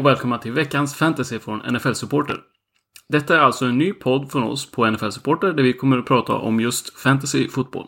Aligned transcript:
och 0.00 0.06
välkomna 0.06 0.38
till 0.38 0.52
veckans 0.52 0.94
fantasy 0.94 1.38
från 1.38 1.58
NFL 1.58 1.92
Supporter. 1.92 2.36
Detta 3.08 3.36
är 3.36 3.38
alltså 3.38 3.64
en 3.64 3.78
ny 3.78 3.92
podd 3.92 4.32
från 4.32 4.42
oss 4.42 4.70
på 4.70 4.90
NFL 4.90 5.10
Supporter 5.10 5.52
där 5.52 5.62
vi 5.62 5.72
kommer 5.72 5.98
att 5.98 6.06
prata 6.06 6.32
om 6.34 6.60
just 6.60 6.98
fantasy 6.98 7.48
fotboll. 7.48 7.86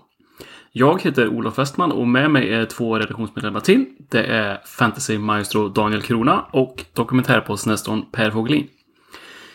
Jag 0.72 1.02
heter 1.02 1.28
Olof 1.28 1.58
Westman 1.58 1.92
och 1.92 2.08
med 2.08 2.30
mig 2.30 2.54
är 2.54 2.64
två 2.64 2.98
redaktionsmedlemmar 2.98 3.60
till. 3.60 3.86
Det 4.10 4.24
är 4.24 4.60
fantasy 4.64 5.18
maestro 5.18 5.68
Daniel 5.68 6.02
Krona 6.02 6.44
och 6.50 6.84
dokumentärpostnästorn 6.94 8.02
Per 8.12 8.30
Fogelin. 8.30 8.68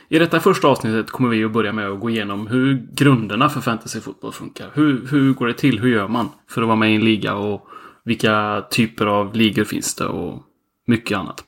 I 0.10 0.20
detta 0.20 0.40
första 0.40 0.68
avsnittet 0.68 1.12
kommer 1.12 1.30
vi 1.30 1.44
att 1.44 1.52
börja 1.52 1.74
med 1.74 1.90
att 1.90 2.00
gå 2.00 2.10
igenom 2.10 2.48
hur 2.48 2.88
grunderna 2.94 3.50
för 3.50 3.62
fantasyfotboll 3.62 4.32
funkar. 4.32 4.72
Hur, 4.74 5.08
hur 5.08 5.34
går 5.34 5.48
det 5.48 5.54
till? 5.54 5.80
Hur 5.80 5.90
gör 5.90 6.08
man 6.08 6.30
för 6.50 6.62
att 6.62 6.68
vara 6.68 6.78
med 6.78 6.92
i 6.92 6.96
en 6.96 7.06
liga? 7.06 7.36
Och 7.36 7.68
vilka 8.04 8.66
typer 8.72 9.06
av 9.06 9.36
ligor 9.36 9.64
finns 9.64 9.96
det? 9.96 10.06
Och 10.06 10.44
mycket 10.86 11.18
annat. 11.18 11.47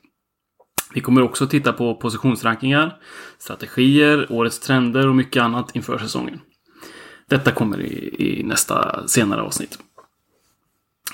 Vi 0.94 1.00
kommer 1.00 1.22
också 1.22 1.46
titta 1.46 1.72
på 1.72 1.94
positionsrankingar, 1.94 2.96
strategier, 3.38 4.26
årets 4.32 4.60
trender 4.60 5.08
och 5.08 5.16
mycket 5.16 5.42
annat 5.42 5.76
inför 5.76 5.98
säsongen. 5.98 6.40
Detta 7.28 7.50
kommer 7.50 7.80
i, 7.80 8.14
i 8.18 8.42
nästa 8.42 9.06
senare 9.08 9.42
avsnitt. 9.42 9.78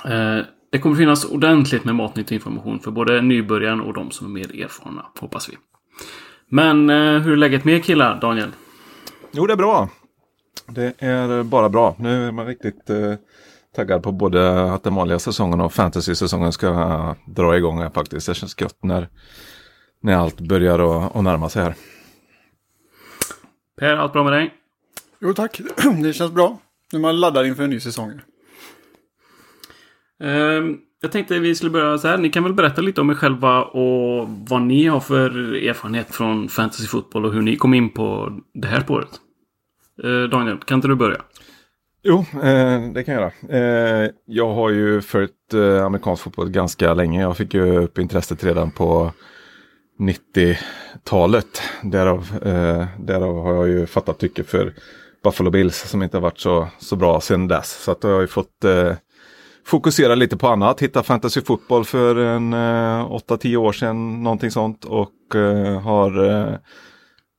Eh, 0.05 0.39
det 0.73 0.79
kommer 0.79 0.97
finnas 0.97 1.25
ordentligt 1.25 1.85
med 1.85 1.95
matnyttig 1.95 2.35
information 2.35 2.81
för 2.81 2.91
både 2.91 3.23
nybörjaren 3.23 3.81
och 3.81 3.95
de 3.95 4.11
som 4.11 4.27
är 4.27 4.31
mer 4.31 4.65
erfarna, 4.65 5.07
hoppas 5.21 5.49
vi. 5.49 5.57
Men 6.51 6.91
eh, 6.91 7.21
hur 7.23 7.33
är 7.33 7.37
läget 7.37 7.65
med 7.65 7.75
er 7.75 7.81
killar, 7.81 8.21
Daniel? 8.21 8.51
Jo, 9.33 9.47
det 9.47 9.53
är 9.53 9.57
bra. 9.57 9.89
Det 10.67 10.95
är 10.99 11.43
bara 11.43 11.69
bra. 11.69 11.97
Nu 11.99 12.29
är 12.29 12.33
man 12.33 12.47
riktigt 12.47 12.91
eh, 12.91 13.15
taggad 13.77 14.03
på 14.03 14.13
både 14.13 14.73
att 14.73 14.83
den 14.83 14.95
vanliga 14.95 15.19
säsongen 15.19 15.61
och 15.61 15.73
fantasy-säsongen 15.73 16.53
ska 16.53 17.15
dra 17.27 17.57
igång 17.57 17.79
här 17.79 17.91
faktiskt. 17.91 18.27
Det 18.27 18.35
känns 18.35 18.61
gött 18.61 18.79
när, 18.83 19.09
när 20.01 20.15
allt 20.15 20.41
börjar 20.41 20.79
att, 20.79 21.17
att 21.17 21.25
närma 21.25 21.49
sig 21.49 21.63
här. 21.63 21.75
Per, 23.79 23.97
allt 23.97 24.13
bra 24.13 24.25
med 24.25 24.33
dig? 24.33 24.55
Jo 25.21 25.33
tack, 25.35 25.61
det 26.03 26.13
känns 26.13 26.33
bra. 26.33 26.59
Nu 26.93 26.99
man 26.99 27.21
laddar 27.21 27.45
inför 27.45 27.63
en 27.63 27.71
ny 27.71 27.81
säsong. 27.81 28.21
Ehm, 30.21 30.79
jag 31.03 31.13
tänkte 31.13 31.39
vi 31.39 31.55
skulle 31.55 31.71
börja 31.71 31.99
så 31.99 32.09
här. 32.09 32.19
Ni 32.19 32.31
kan 32.31 32.43
väl 32.43 32.55
berätta 32.55 32.81
lite 32.81 33.01
om 33.01 33.11
er 33.11 33.15
själva 33.15 33.63
och 33.63 34.29
vad 34.29 34.63
ni 34.63 34.87
har 34.87 35.01
för 35.01 35.55
erfarenhet 35.55 36.15
från 36.15 36.49
fantasyfotboll 36.49 37.25
och 37.25 37.33
hur 37.33 37.43
ni 37.43 37.57
kom 37.57 37.75
in 37.75 37.91
på 37.91 38.39
det 38.55 38.69
här 38.69 38.81
spåret. 38.81 39.11
Eh, 40.03 40.23
Daniel, 40.23 40.59
kan 40.59 40.75
inte 40.79 40.89
du 40.89 40.95
börja? 40.95 41.23
Jo, 42.03 42.25
eh, 42.43 42.93
det 42.95 43.05
kan 43.05 43.15
jag 43.15 43.23
göra. 43.23 43.59
Eh, 43.59 44.11
jag 44.25 44.55
har 44.55 44.71
ju 44.71 45.01
följt 45.01 45.55
eh, 45.55 45.85
amerikansk 45.85 46.23
fotboll 46.23 46.51
ganska 46.51 46.95
länge. 46.95 47.21
Jag 47.21 47.37
fick 47.37 47.55
ju 47.55 47.77
upp 47.79 47.99
intresset 47.99 48.45
redan 48.45 48.71
på 48.71 49.13
90-talet. 49.99 51.63
Därav, 51.83 52.39
eh, 52.45 52.87
därav 52.99 53.43
har 53.43 53.55
jag 53.55 53.69
ju 53.69 53.87
fattat 53.87 54.19
tycke 54.19 54.45
för 54.45 54.75
Buffalo 55.25 55.51
Bills 55.51 55.77
som 55.91 56.03
inte 56.03 56.17
har 56.17 56.23
varit 56.23 56.39
så, 56.39 56.69
så 56.79 56.97
bra 56.97 57.21
sedan 57.21 57.49
dess. 57.49 57.83
Så 57.85 57.91
att 57.91 58.05
jag 58.05 58.11
har 58.11 58.21
ju 58.21 58.27
fått 58.27 58.65
eh, 58.65 58.93
fokusera 59.67 60.15
lite 60.15 60.37
på 60.37 60.49
annat. 60.49 60.83
Hitta 60.83 61.03
fantasy 61.03 61.41
fotboll 61.41 61.85
för 61.85 62.17
en 62.17 62.53
eh, 62.53 62.57
8-10 62.57 63.57
år 63.57 63.73
sedan, 63.73 64.23
någonting 64.23 64.51
sånt. 64.51 64.85
Och 64.85 65.35
eh, 65.35 65.81
har 65.81 66.31
eh, 66.31 66.55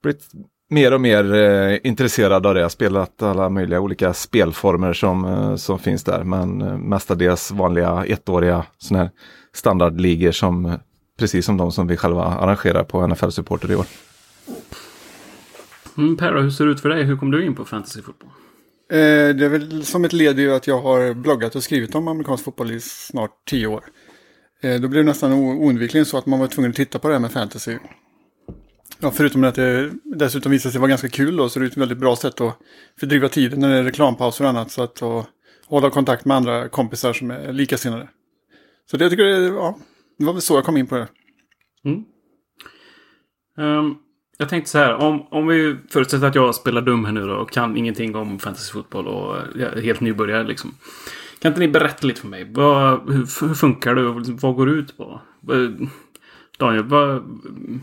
blivit 0.03 0.23
mer 0.69 0.93
och 0.93 1.01
mer 1.01 1.33
eh, 1.33 1.77
intresserad 1.83 2.45
av 2.45 2.53
det. 2.53 2.59
Jag 2.59 2.65
har 2.65 2.69
spelat 2.69 3.23
alla 3.23 3.49
möjliga 3.49 3.79
olika 3.79 4.13
spelformer 4.13 4.93
som, 4.93 5.25
eh, 5.25 5.55
som 5.55 5.79
finns 5.79 6.03
där. 6.03 6.23
Men 6.23 6.61
eh, 6.61 6.77
mestadels 6.77 7.51
vanliga 7.51 8.05
ettåriga 8.05 8.65
sådana 8.77 9.03
här 9.03 9.11
standardligor 9.53 10.31
som 10.31 10.65
eh, 10.65 10.75
precis 11.17 11.45
som 11.45 11.57
de 11.57 11.71
som 11.71 11.87
vi 11.87 11.97
själva 11.97 12.23
arrangerar 12.23 12.83
på 12.83 13.07
NFL 13.07 13.29
Supporter 13.29 13.71
i 13.71 13.75
år. 13.75 13.85
Mm, 15.97 16.17
per, 16.17 16.41
hur 16.41 16.49
ser 16.49 16.65
det 16.65 16.71
ut 16.71 16.81
för 16.81 16.89
dig? 16.89 17.03
Hur 17.03 17.17
kom 17.17 17.31
du 17.31 17.45
in 17.45 17.55
på 17.55 17.65
fantasyfotboll? 17.65 18.29
Eh, 18.91 19.35
det 19.35 19.45
är 19.45 19.49
väl 19.49 19.85
som 19.85 20.05
ett 20.05 20.13
led 20.13 20.39
i 20.39 20.51
att 20.51 20.67
jag 20.67 20.81
har 20.81 21.13
bloggat 21.13 21.55
och 21.55 21.63
skrivit 21.63 21.95
om 21.95 22.07
amerikansk 22.07 22.43
fotboll 22.43 22.71
i 22.71 22.79
snart 22.79 23.31
tio 23.45 23.67
år. 23.67 23.83
Eh, 24.61 24.81
då 24.81 24.87
blev 24.87 25.03
det 25.03 25.09
nästan 25.09 25.33
oundvikligen 25.33 26.05
så 26.05 26.17
att 26.17 26.25
man 26.25 26.39
var 26.39 26.47
tvungen 26.47 26.69
att 26.69 26.75
titta 26.75 26.99
på 26.99 27.07
det 27.07 27.13
här 27.13 27.21
med 27.21 27.31
fantasy. 27.31 27.77
Ja, 28.99 29.11
förutom 29.11 29.43
att 29.43 29.55
det 29.55 29.91
dessutom 30.03 30.51
visade 30.51 30.71
sig 30.71 30.81
vara 30.81 30.89
ganska 30.89 31.09
kul 31.09 31.35
då, 31.35 31.49
så 31.49 31.59
det 31.59 31.65
är 31.65 31.69
ett 31.69 31.77
väldigt 31.77 31.97
bra 31.97 32.15
sätt 32.15 32.41
att 32.41 32.57
fördriva 32.99 33.29
tiden 33.29 33.59
när 33.59 33.69
det 33.69 33.77
är 33.77 33.83
reklampauser 33.83 34.43
och 34.43 34.49
annat. 34.49 34.71
Så 34.71 34.83
att 34.83 35.01
och 35.01 35.25
hålla 35.67 35.89
kontakt 35.89 36.25
med 36.25 36.37
andra 36.37 36.69
kompisar 36.69 37.13
som 37.13 37.31
är 37.31 37.53
likasinnade. 37.53 38.07
Så 38.91 38.97
det 38.97 39.03
jag 39.03 39.11
tycker 39.11 39.23
det, 39.23 39.47
ja, 39.47 39.77
det 40.17 40.25
var 40.25 40.33
väl 40.33 40.41
så 40.41 40.53
jag 40.53 40.63
kom 40.63 40.77
in 40.77 40.87
på 40.87 40.95
det. 40.95 41.07
Mm. 41.85 42.03
Ehm, 43.57 43.95
jag 44.37 44.49
tänkte 44.49 44.71
så 44.71 44.77
här, 44.77 44.95
om, 44.95 45.27
om 45.31 45.47
vi 45.47 45.77
förutsätter 45.89 46.27
att 46.27 46.35
jag 46.35 46.55
spelar 46.55 46.81
dum 46.81 47.05
här 47.05 47.11
nu 47.11 47.27
då 47.27 47.35
och 47.35 47.51
kan 47.51 47.77
ingenting 47.77 48.15
om 48.15 48.39
fantasyfotboll 48.39 49.07
och 49.07 49.35
jag 49.55 49.77
är 49.77 49.81
helt 49.81 50.01
nybörjare 50.01 50.43
liksom. 50.43 50.73
Kan 51.39 51.51
inte 51.51 51.59
ni 51.59 51.67
berätta 51.67 52.07
lite 52.07 52.21
för 52.21 52.27
mig? 52.27 52.51
Vad, 52.53 53.11
hur, 53.11 53.47
hur 53.47 53.53
funkar 53.53 53.95
det 53.95 54.05
och 54.05 54.25
vad 54.27 54.55
går 54.55 54.65
det 54.65 54.71
ut 54.71 54.97
på? 54.97 55.21
Daniel, 56.59 56.83
vad, 56.83 57.23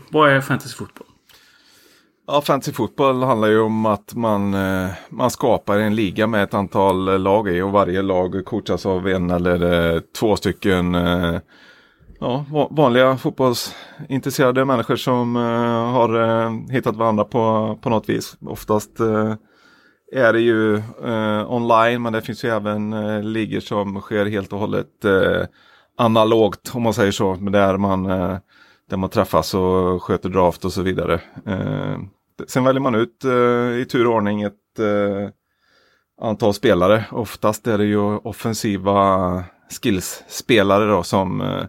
vad 0.09 0.29
är 0.31 0.41
fantasyfotboll? 0.41 1.07
Ja, 2.27 2.41
fantasy 2.41 2.71
fotboll 2.71 3.23
handlar 3.23 3.47
ju 3.47 3.59
om 3.59 3.85
att 3.85 4.15
man, 4.15 4.53
eh, 4.53 4.89
man 5.09 5.31
skapar 5.31 5.77
en 5.77 5.95
liga 5.95 6.27
med 6.27 6.43
ett 6.43 6.53
antal 6.53 7.21
lag 7.21 7.49
i 7.49 7.61
och 7.61 7.71
varje 7.71 8.01
lag 8.01 8.45
coachas 8.45 8.85
av 8.85 9.07
en 9.07 9.31
eller 9.31 9.93
eh, 9.93 9.99
två 10.19 10.35
stycken 10.35 10.95
eh, 10.95 11.35
ja, 12.25 12.67
vanliga 12.71 13.17
fotbollsintresserade 13.17 14.65
människor 14.65 14.95
som 14.95 15.35
eh, 15.35 15.91
har 15.91 16.21
eh, 16.21 16.51
hittat 16.69 16.95
varandra 16.95 17.23
på, 17.23 17.77
på 17.81 17.89
något 17.89 18.09
vis. 18.09 18.37
Oftast 18.45 18.99
eh, 18.99 19.33
är 20.13 20.33
det 20.33 20.39
ju 20.39 20.75
eh, 21.05 21.51
online 21.51 22.01
men 22.01 22.13
det 22.13 22.21
finns 22.21 22.43
ju 22.43 22.49
även 22.49 22.93
eh, 22.93 23.23
ligor 23.23 23.59
som 23.59 24.01
sker 24.01 24.25
helt 24.25 24.53
och 24.53 24.59
hållet 24.59 25.05
eh, 25.05 25.47
analogt 25.97 26.71
om 26.75 26.83
man 26.83 26.93
säger 26.93 27.11
så. 27.11 27.35
Där 27.35 27.77
man, 27.77 28.05
eh, 28.05 28.37
där 28.89 28.97
man 28.97 29.09
träffas 29.09 29.53
och 29.53 30.03
sköter 30.03 30.29
draft 30.29 30.65
och 30.65 30.73
så 30.73 30.81
vidare. 30.81 31.21
Eh, 31.45 31.97
sen 32.47 32.63
väljer 32.63 32.81
man 32.81 32.95
ut 32.95 33.25
eh, 33.25 33.79
i 33.81 33.85
tur 33.91 34.07
och 34.07 34.13
ordning 34.13 34.41
ett 34.41 34.79
eh, 34.79 35.29
antal 36.21 36.53
spelare. 36.53 37.05
Oftast 37.11 37.67
är 37.67 37.77
det 37.77 37.85
ju 37.85 38.17
offensiva 38.17 39.43
skills-spelare 39.81 40.85
då 40.85 41.03
som, 41.03 41.41
eh, 41.41 41.63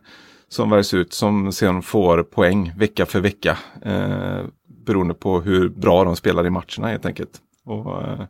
som 0.48 0.70
väljs 0.70 0.94
ut 0.94 1.12
som 1.12 1.52
sen 1.52 1.82
får 1.82 2.22
poäng 2.22 2.72
vecka 2.76 3.06
för 3.06 3.20
vecka. 3.20 3.58
Eh, 3.82 4.44
beroende 4.86 5.14
på 5.14 5.40
hur 5.40 5.68
bra 5.68 6.04
de 6.04 6.16
spelar 6.16 6.46
i 6.46 6.50
matcherna 6.50 6.88
helt 6.88 7.06
enkelt. 7.06 7.40
Och, 7.64 8.02
eh, 8.02 8.24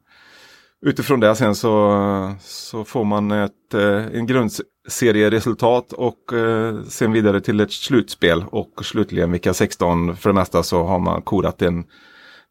utifrån 0.82 1.20
det 1.20 1.34
sen 1.34 1.54
så, 1.54 2.34
så 2.40 2.84
får 2.84 3.04
man 3.04 3.30
ett, 3.30 3.74
eh, 3.74 4.06
en 4.06 4.26
grundserieresultat 4.26 5.92
och 5.92 6.32
eh, 6.32 6.82
sen 6.82 7.12
vidare 7.12 7.40
till 7.40 7.60
ett 7.60 7.72
slutspel. 7.72 8.44
Och 8.50 8.84
slutligen 8.84 9.32
vecka 9.32 9.54
16 9.54 10.16
för 10.16 10.30
det 10.30 10.34
mesta 10.34 10.62
så 10.62 10.84
har 10.84 10.98
man 10.98 11.22
korat 11.22 11.62
en 11.62 11.84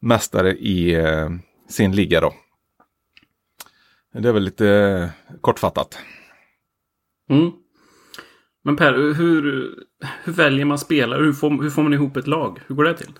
mästare 0.00 0.52
i 0.52 0.94
eh, 0.94 1.28
sin 1.68 1.92
liga 1.92 2.20
då. 2.20 2.32
Det 4.12 4.28
är 4.28 4.32
väl 4.32 4.42
lite 4.42 4.68
eh, 4.68 5.08
kortfattat. 5.40 5.98
Mm. 7.30 7.52
Men 8.66 8.76
Per, 8.76 8.92
hur, 8.92 9.42
hur 10.24 10.32
väljer 10.32 10.64
man 10.64 10.78
spelare? 10.78 11.24
Hur 11.24 11.32
får, 11.32 11.62
hur 11.62 11.70
får 11.70 11.82
man 11.82 11.94
ihop 11.94 12.16
ett 12.16 12.26
lag? 12.26 12.60
Hur 12.66 12.74
går 12.74 12.84
det 12.84 12.96
till? 12.96 13.12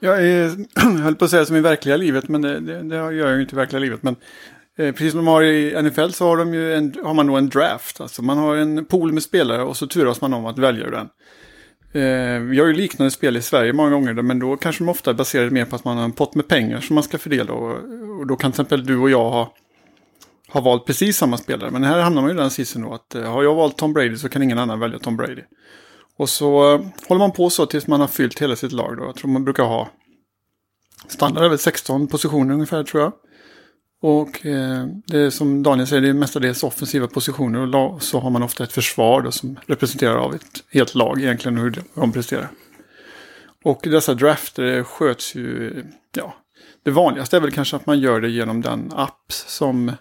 Jag, 0.00 0.26
är, 0.26 0.50
jag 0.74 0.82
höll 0.82 1.14
på 1.14 1.24
att 1.24 1.30
säga 1.30 1.44
som 1.44 1.56
i 1.56 1.60
verkliga 1.60 1.96
livet, 1.96 2.28
men 2.28 2.42
det, 2.42 2.60
det, 2.60 2.82
det 2.82 2.96
gör 2.96 3.12
jag 3.12 3.34
ju 3.34 3.40
inte 3.40 3.54
i 3.54 3.56
verkliga 3.56 3.80
livet. 3.80 4.02
Men 4.02 4.16
eh, 4.78 4.92
precis 4.92 5.10
som 5.10 5.18
de 5.18 5.26
har 5.26 5.42
i 5.42 5.82
NFL 5.82 6.08
så 6.08 6.26
har, 6.26 6.36
de 6.36 6.54
ju 6.54 6.74
en, 6.74 6.94
har 7.04 7.14
man 7.14 7.26
då 7.26 7.36
en 7.36 7.48
draft. 7.48 8.00
Alltså 8.00 8.22
man 8.22 8.38
har 8.38 8.56
en 8.56 8.84
pool 8.84 9.12
med 9.12 9.22
spelare 9.22 9.62
och 9.62 9.76
så 9.76 9.86
turas 9.86 10.20
man 10.20 10.34
om 10.34 10.46
att 10.46 10.58
välja 10.58 10.86
ur 10.86 10.90
den. 10.90 11.08
Eh, 12.02 12.40
vi 12.40 12.60
har 12.60 12.66
ju 12.66 12.72
liknande 12.72 13.10
spel 13.10 13.36
i 13.36 13.42
Sverige 13.42 13.72
många 13.72 13.90
gånger, 13.90 14.14
men 14.14 14.38
då 14.38 14.56
kanske 14.56 14.84
de 14.84 14.88
ofta 14.88 15.10
är 15.10 15.14
baserade 15.14 15.50
mer 15.50 15.64
på 15.64 15.76
att 15.76 15.84
man 15.84 15.96
har 15.96 16.04
en 16.04 16.12
pott 16.12 16.34
med 16.34 16.48
pengar 16.48 16.80
som 16.80 16.94
man 16.94 17.04
ska 17.04 17.18
fördela. 17.18 17.52
Och, 17.52 17.78
och 18.20 18.26
då 18.26 18.36
kan 18.36 18.52
till 18.52 18.60
exempel 18.60 18.86
du 18.86 18.96
och 18.96 19.10
jag 19.10 19.30
ha, 19.30 19.54
har 20.54 20.62
valt 20.62 20.84
precis 20.84 21.16
samma 21.16 21.36
spelare. 21.36 21.70
Men 21.70 21.84
här 21.84 22.00
hamnar 22.00 22.22
man 22.22 22.30
ju 22.30 22.36
i 22.36 22.40
den 22.40 22.50
sitsen 22.50 22.82
då 22.82 22.94
att 22.94 23.14
eh, 23.14 23.22
har 23.22 23.42
jag 23.42 23.54
valt 23.54 23.78
Tom 23.78 23.92
Brady 23.92 24.16
så 24.16 24.28
kan 24.28 24.42
ingen 24.42 24.58
annan 24.58 24.80
välja 24.80 24.98
Tom 24.98 25.16
Brady. 25.16 25.42
Och 26.16 26.28
så 26.28 26.74
eh, 26.74 26.80
håller 27.08 27.18
man 27.18 27.32
på 27.32 27.50
så 27.50 27.66
tills 27.66 27.86
man 27.86 28.00
har 28.00 28.06
fyllt 28.06 28.42
hela 28.42 28.56
sitt 28.56 28.72
lag 28.72 28.96
då. 28.96 29.04
Jag 29.04 29.14
tror 29.14 29.30
man 29.30 29.44
brukar 29.44 29.64
ha 29.64 29.88
standard 31.08 31.44
över 31.44 31.56
16 31.56 32.06
positioner 32.06 32.54
ungefär 32.54 32.84
tror 32.84 33.02
jag. 33.02 33.12
Och 34.02 34.46
eh, 34.46 34.86
det 35.06 35.18
är 35.18 35.30
som 35.30 35.62
Daniel 35.62 35.86
säger, 35.86 36.02
det 36.02 36.08
är 36.08 36.12
mestadels 36.12 36.62
offensiva 36.62 37.06
positioner. 37.06 37.76
Och 37.76 38.02
så 38.02 38.20
har 38.20 38.30
man 38.30 38.42
ofta 38.42 38.64
ett 38.64 38.72
försvar 38.72 39.22
då, 39.22 39.30
som 39.30 39.58
representerar 39.66 40.16
av 40.16 40.34
ett 40.34 40.64
helt 40.70 40.94
lag 40.94 41.22
egentligen 41.22 41.58
hur 41.58 41.82
de 41.94 42.12
presterar. 42.12 42.48
Och 43.64 43.80
dessa 43.82 44.14
drafter 44.14 44.82
sköts 44.82 45.34
ju, 45.34 45.84
ja, 46.16 46.34
Det 46.84 46.90
vanligaste 46.90 47.36
är 47.36 47.40
väl 47.40 47.52
kanske 47.52 47.76
att 47.76 47.86
man 47.86 48.00
gör 48.00 48.20
det 48.20 48.30
genom 48.30 48.60
den 48.60 48.92
app 48.94 49.24
som 49.28 49.92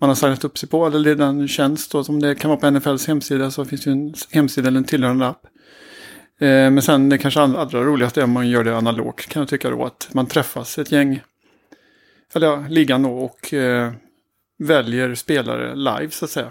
man 0.00 0.10
har 0.10 0.14
signat 0.14 0.44
upp 0.44 0.58
sig 0.58 0.68
på. 0.68 0.86
Eller 0.86 1.14
den 1.14 1.48
tjänst 1.48 1.92
då, 1.92 2.04
som 2.04 2.20
det 2.20 2.34
kan 2.34 2.50
vara 2.50 2.60
på 2.60 2.70
NFLs 2.70 3.06
hemsida 3.06 3.50
så 3.50 3.64
finns 3.64 3.84
det 3.84 3.90
ju 3.90 3.96
en 3.96 4.14
hemsida 4.30 4.68
eller 4.68 4.78
en 4.78 4.84
tillhörande 4.84 5.26
app. 5.26 5.46
Eh, 6.40 6.48
men 6.48 6.82
sen 6.82 7.08
det 7.08 7.18
kanske 7.18 7.40
allra 7.40 7.84
roligaste 7.84 8.20
är 8.20 8.24
om 8.24 8.30
man 8.30 8.48
gör 8.48 8.64
det 8.64 8.76
analogt 8.76 9.26
kan 9.26 9.40
jag 9.40 9.48
tycka 9.48 9.70
då. 9.70 9.84
Att 9.84 10.08
man 10.12 10.26
träffas 10.26 10.78
ett 10.78 10.92
gäng, 10.92 11.20
eller 12.34 12.46
ja, 12.46 12.64
ligan 12.68 13.02
då 13.02 13.10
och 13.10 13.54
eh, 13.54 13.92
väljer 14.58 15.14
spelare 15.14 15.76
live 15.76 16.10
så 16.10 16.24
att 16.24 16.30
säga. 16.30 16.50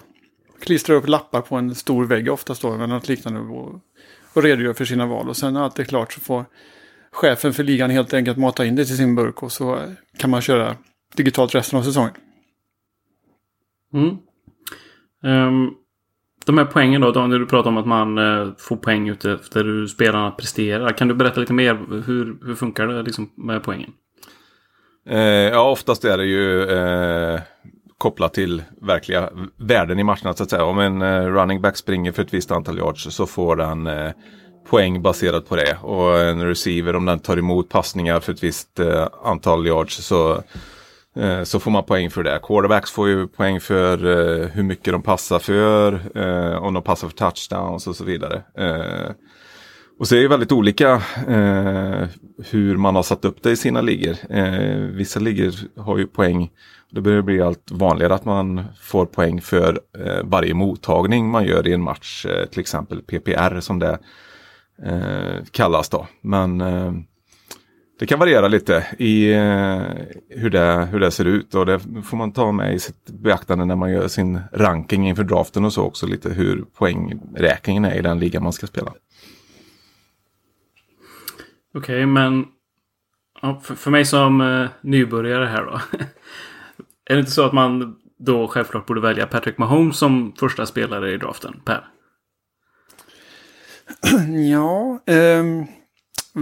Klistrar 0.62 0.96
upp 0.96 1.07
lappar 1.07 1.42
på 1.42 1.56
en 1.56 1.75
stor 1.75 2.06
vägg 2.06 2.31
oftast 2.31 2.62
då, 2.62 2.74
eller 2.74 2.88
något 2.88 3.07
liknande. 3.07 3.40
Och, 3.40 3.81
och 4.34 4.44
redogör 4.44 4.74
för 4.74 4.86
sina 4.86 5.06
val. 5.06 5.30
Och 5.30 5.38
sen 5.38 5.54
när 5.54 5.62
allt 5.62 5.80
är 5.80 5.84
klart 5.84 6.13
så 6.13 6.19
får 6.19 6.46
chefen 7.12 7.54
för 7.54 7.63
ligan 7.63 7.90
helt 7.90 8.13
enkelt 8.13 8.38
mata 8.38 8.66
in 8.66 8.75
det 8.75 8.86
till 8.86 8.98
sin 8.98 9.16
burk 9.16 9.44
och 9.44 9.51
så 9.51 9.94
kan 10.18 10.30
man 10.30 10.42
köra 10.42 10.75
digitalt 11.16 11.56
resten 11.56 11.80
av 11.80 11.84
säsongen. 11.84 12.13
Mm. 13.94 14.18
Um, 15.24 15.75
de 16.45 16.57
här 16.57 16.65
poängen 16.65 17.01
då, 17.01 17.12
Daniel 17.12 17.39
du 17.39 17.45
pratar 17.45 17.69
om 17.69 17.77
att 17.77 17.88
man 17.88 18.18
uh, 18.18 18.53
får 18.57 18.75
poäng 18.75 19.07
efter 19.07 19.63
hur 19.63 19.88
spelarna 19.88 20.31
presterar. 20.31 20.89
Kan 20.89 21.07
du 21.07 21.13
berätta 21.13 21.39
lite 21.39 21.53
mer? 21.53 21.80
Hur, 22.06 22.38
hur 22.45 22.56
funkar 22.56 22.88
det 22.88 23.01
liksom 23.01 23.30
med 23.36 23.63
poängen? 23.63 23.91
Uh, 25.09 25.18
ja, 25.19 25.69
oftast 25.69 26.06
är 26.06 26.18
det 26.18 26.25
ju 26.25 26.65
uh, 26.65 27.39
kopplat 27.97 28.33
till 28.33 28.63
verkliga 28.81 29.30
värden 29.57 30.00
i 30.00 30.03
matcherna 30.03 30.33
så 30.33 30.44
att 30.44 30.50
säga. 30.50 30.63
Om 30.63 30.80
en 30.80 31.01
uh, 31.01 31.33
running 31.33 31.62
back 31.62 31.77
springer 31.77 32.12
för 32.12 32.24
ett 32.24 32.33
visst 32.33 32.51
antal 32.51 32.77
yards 32.77 33.15
så 33.15 33.25
får 33.25 33.56
den 33.56 33.89
poäng 34.69 35.01
baserat 35.01 35.50
på 35.50 35.56
det. 35.56 35.77
Och 35.81 36.19
en 36.19 36.45
receiver 36.45 36.95
om 36.95 37.06
den 37.06 37.19
tar 37.19 37.38
emot 37.38 37.69
passningar 37.69 38.19
för 38.19 38.33
ett 38.33 38.44
visst 38.44 38.80
antal 39.24 39.68
yards 39.68 40.06
så, 40.06 40.44
Eh, 41.19 41.44
så 41.44 41.60
får 41.60 41.71
man 41.71 41.83
poäng 41.83 42.10
för 42.10 42.24
det. 42.24 42.39
Quarterbacks 42.44 42.92
får 42.92 43.10
ju 43.10 43.27
poäng 43.27 43.60
för 43.60 44.06
eh, 44.06 44.48
hur 44.48 44.63
mycket 44.63 44.94
de 44.94 45.01
passar 45.01 45.39
för, 45.39 45.94
eh, 46.16 46.63
om 46.63 46.74
de 46.74 46.83
passar 46.83 47.07
för 47.10 47.16
touchdowns 47.16 47.88
och 47.88 47.95
så 47.95 48.04
vidare. 48.04 48.44
Eh, 48.57 49.12
och 50.00 50.07
så 50.07 50.16
är 50.16 50.21
det 50.21 50.27
väldigt 50.27 50.51
olika 50.51 50.94
eh, 51.27 52.07
hur 52.50 52.77
man 52.77 52.95
har 52.95 53.04
satt 53.04 53.25
upp 53.25 53.44
det 53.44 53.51
i 53.51 53.56
sina 53.56 53.81
ligor. 53.81 54.16
Eh, 54.30 54.77
vissa 54.77 55.19
ligor 55.19 55.54
har 55.81 55.98
ju 55.98 56.07
poäng 56.07 56.50
det 56.92 57.01
börjar 57.01 57.22
bli 57.22 57.42
allt 57.42 57.72
vanligare 57.72 58.13
att 58.13 58.25
man 58.25 58.63
får 58.81 59.06
poäng 59.06 59.42
för 59.42 59.80
eh, 60.00 60.24
varje 60.24 60.54
mottagning 60.54 61.30
man 61.30 61.45
gör 61.45 61.68
i 61.68 61.74
en 61.74 61.81
match. 61.81 62.25
Eh, 62.25 62.45
till 62.45 62.60
exempel 62.60 63.01
PPR 63.01 63.60
som 63.60 63.80
det 63.80 64.00
eh, 64.86 65.44
kallas 65.51 65.89
då. 65.89 66.07
Men 66.22 66.62
eh, 66.62 66.94
det 68.00 68.06
kan 68.06 68.19
variera 68.19 68.48
lite 68.48 68.88
i 68.98 69.34
eh, 69.34 69.81
hur, 70.30 70.50
det, 70.50 70.88
hur 70.92 71.00
det 71.00 71.12
ser 71.12 71.25
ut 71.25 71.56
och 71.56 71.66
det 71.66 71.80
får 71.80 72.18
man 72.18 72.31
ta 72.31 72.51
med 72.51 72.75
i 72.75 72.80
sitt 72.80 73.06
beaktande 73.06 73.66
när 73.66 73.75
man 73.75 73.92
gör 73.92 74.07
sin 74.07 74.40
ranking 74.54 75.10
inför 75.10 75.24
draften 75.24 75.66
och 75.66 75.74
så 75.74 75.84
också 75.84 76.06
lite 76.07 76.30
hur 76.30 76.66
poängräkningen 76.74 77.86
är 77.86 77.96
i 77.96 78.01
den 78.01 78.19
liga 78.19 78.40
man 78.40 78.54
ska 78.54 78.68
spela. 78.68 78.94
Okej, 81.74 81.80
okay, 81.80 82.06
men 82.06 82.46
ja, 83.42 83.62
för, 83.63 83.75
för, 83.75 83.92
mig 83.92 84.06
som 84.06 84.42
eh, 84.42 84.69
nybörjare 84.81 85.46
här 85.46 85.66
då. 85.66 85.81
är 87.06 87.13
det 87.13 87.19
inte 87.19 87.31
så 87.31 87.46
att 87.46 87.54
man 87.54 87.96
då 88.19 88.48
självklart 88.48 88.86
borde 88.86 89.01
välja 89.01 89.28
Patrick 89.28 89.57
Mahomes 89.57 89.98
som 89.98 90.34
första 90.40 90.66
spelare 90.66 91.13
i 91.13 91.18
draften, 91.18 91.62
Per? 91.66 91.88
Ja, 94.51 95.00
eh, 95.06 95.44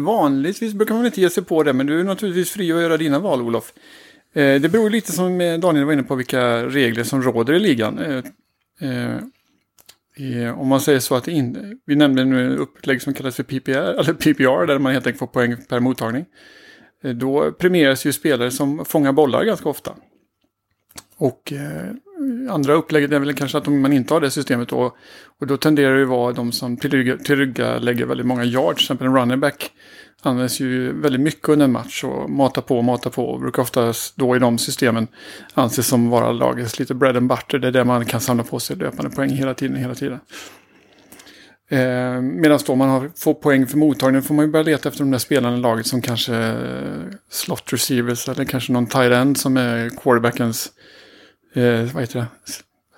vanligtvis 0.03 0.73
brukar 0.73 0.95
man 0.95 1.05
inte 1.05 1.21
ge 1.21 1.29
sig 1.29 1.44
på 1.44 1.63
det, 1.63 1.73
men 1.73 1.85
du 1.85 1.99
är 1.99 2.03
naturligtvis 2.03 2.51
fri 2.51 2.71
att 2.71 2.81
göra 2.81 2.97
dina 2.97 3.19
val, 3.19 3.41
Olof. 3.41 3.73
Eh, 4.33 4.61
det 4.61 4.69
beror 4.71 4.89
lite 4.89 5.11
som 5.11 5.41
eh, 5.41 5.59
Daniel 5.59 5.85
var 5.85 5.94
inne 5.94 6.03
på 6.03 6.15
vilka 6.15 6.65
regler 6.65 7.03
som 7.03 7.21
råder 7.21 7.53
i 7.53 7.59
ligan. 7.59 7.99
Eh, 7.99 8.23
eh, 8.81 9.15
eh 10.17 10.59
om 10.59 10.67
man 10.67 10.81
säger 10.81 10.99
så 10.99 11.15
att 11.15 11.27
in, 11.27 11.79
vi 11.85 11.95
nämnde 11.95 12.25
nu 12.25 12.57
upplägg 12.57 13.01
som 13.01 13.13
kallas 13.13 13.35
för 13.35 13.44
PPR, 13.44 13.99
eller 13.99 14.13
PPR, 14.13 14.65
där 14.65 14.79
man 14.79 14.94
helt 14.94 15.07
enkelt 15.07 15.19
får 15.19 15.27
poäng 15.27 15.57
per 15.69 15.79
mottagning. 15.79 16.25
Eh, 17.03 17.11
då 17.11 17.51
premieras 17.51 18.05
ju 18.05 18.13
spelare 18.13 18.51
som 18.51 18.85
fångar 18.85 19.11
bollar 19.11 19.44
ganska 19.44 19.69
ofta. 19.69 19.95
Och 21.17 21.53
andra 22.49 22.73
upplägget 22.73 23.11
är 23.11 23.19
väl 23.19 23.33
kanske 23.33 23.57
att 23.57 23.67
man 23.67 23.94
inte 23.94 24.13
har 24.13 24.21
det 24.21 24.31
systemet 24.31 24.69
då. 24.69 24.95
Och 25.39 25.47
då 25.47 25.57
tenderar 25.57 25.94
det 25.94 25.99
ju 25.99 26.05
vara 26.05 26.33
de 26.33 26.51
som 26.51 26.77
tillryggalägger 26.77 28.05
väldigt 28.05 28.27
många 28.27 28.44
yards. 28.44 28.77
Till 28.77 28.83
exempel 28.83 29.07
en 29.07 29.15
running 29.15 29.39
back 29.39 29.71
används 30.21 30.59
ju 30.59 31.01
väldigt 31.01 31.21
mycket 31.21 31.49
under 31.49 31.63
en 31.63 31.71
match 31.71 32.03
och 32.03 32.29
matar 32.29 32.61
på 32.61 32.77
och 32.77 32.83
matar 32.83 33.09
på. 33.09 33.25
Och 33.25 33.39
brukar 33.39 33.61
oftast 33.61 34.17
då 34.17 34.35
i 34.35 34.39
de 34.39 34.57
systemen 34.57 35.07
anses 35.53 35.88
som 35.88 36.09
vara 36.09 36.31
lagets 36.31 36.79
lite 36.79 36.94
bread 36.94 37.17
and 37.17 37.29
butter. 37.29 37.59
Det 37.59 37.67
är 37.67 37.71
där 37.71 37.83
man 37.83 38.05
kan 38.05 38.21
samla 38.21 38.44
på 38.44 38.59
sig 38.59 38.75
löpande 38.75 39.15
poäng 39.15 39.29
hela 39.29 39.53
tiden, 39.53 39.77
hela 39.77 39.95
tiden. 39.95 40.19
Eh, 41.69 42.21
Medan 42.21 42.59
då 42.65 42.75
man 42.75 42.89
har, 42.89 43.11
får 43.15 43.33
poäng 43.33 43.67
för 43.67 43.77
mottagningen 43.77 44.23
får 44.23 44.33
man 44.33 44.45
ju 44.45 44.51
börja 44.51 44.63
leta 44.63 44.89
efter 44.89 45.03
de 45.03 45.11
där 45.11 45.17
spelarna 45.17 45.57
i 45.57 45.59
laget 45.59 45.88
som 45.88 46.01
kanske 46.01 46.55
slot 47.29 47.73
receivers 47.73 48.29
eller 48.29 48.45
kanske 48.45 48.73
någon 48.73 48.88
tight 48.88 49.11
end 49.11 49.38
som 49.38 49.57
är 49.57 49.89
quarterbackens 49.89 50.71
eh, 51.53 51.94
vad 51.94 52.03
heter 52.03 52.19
det? 52.19 52.27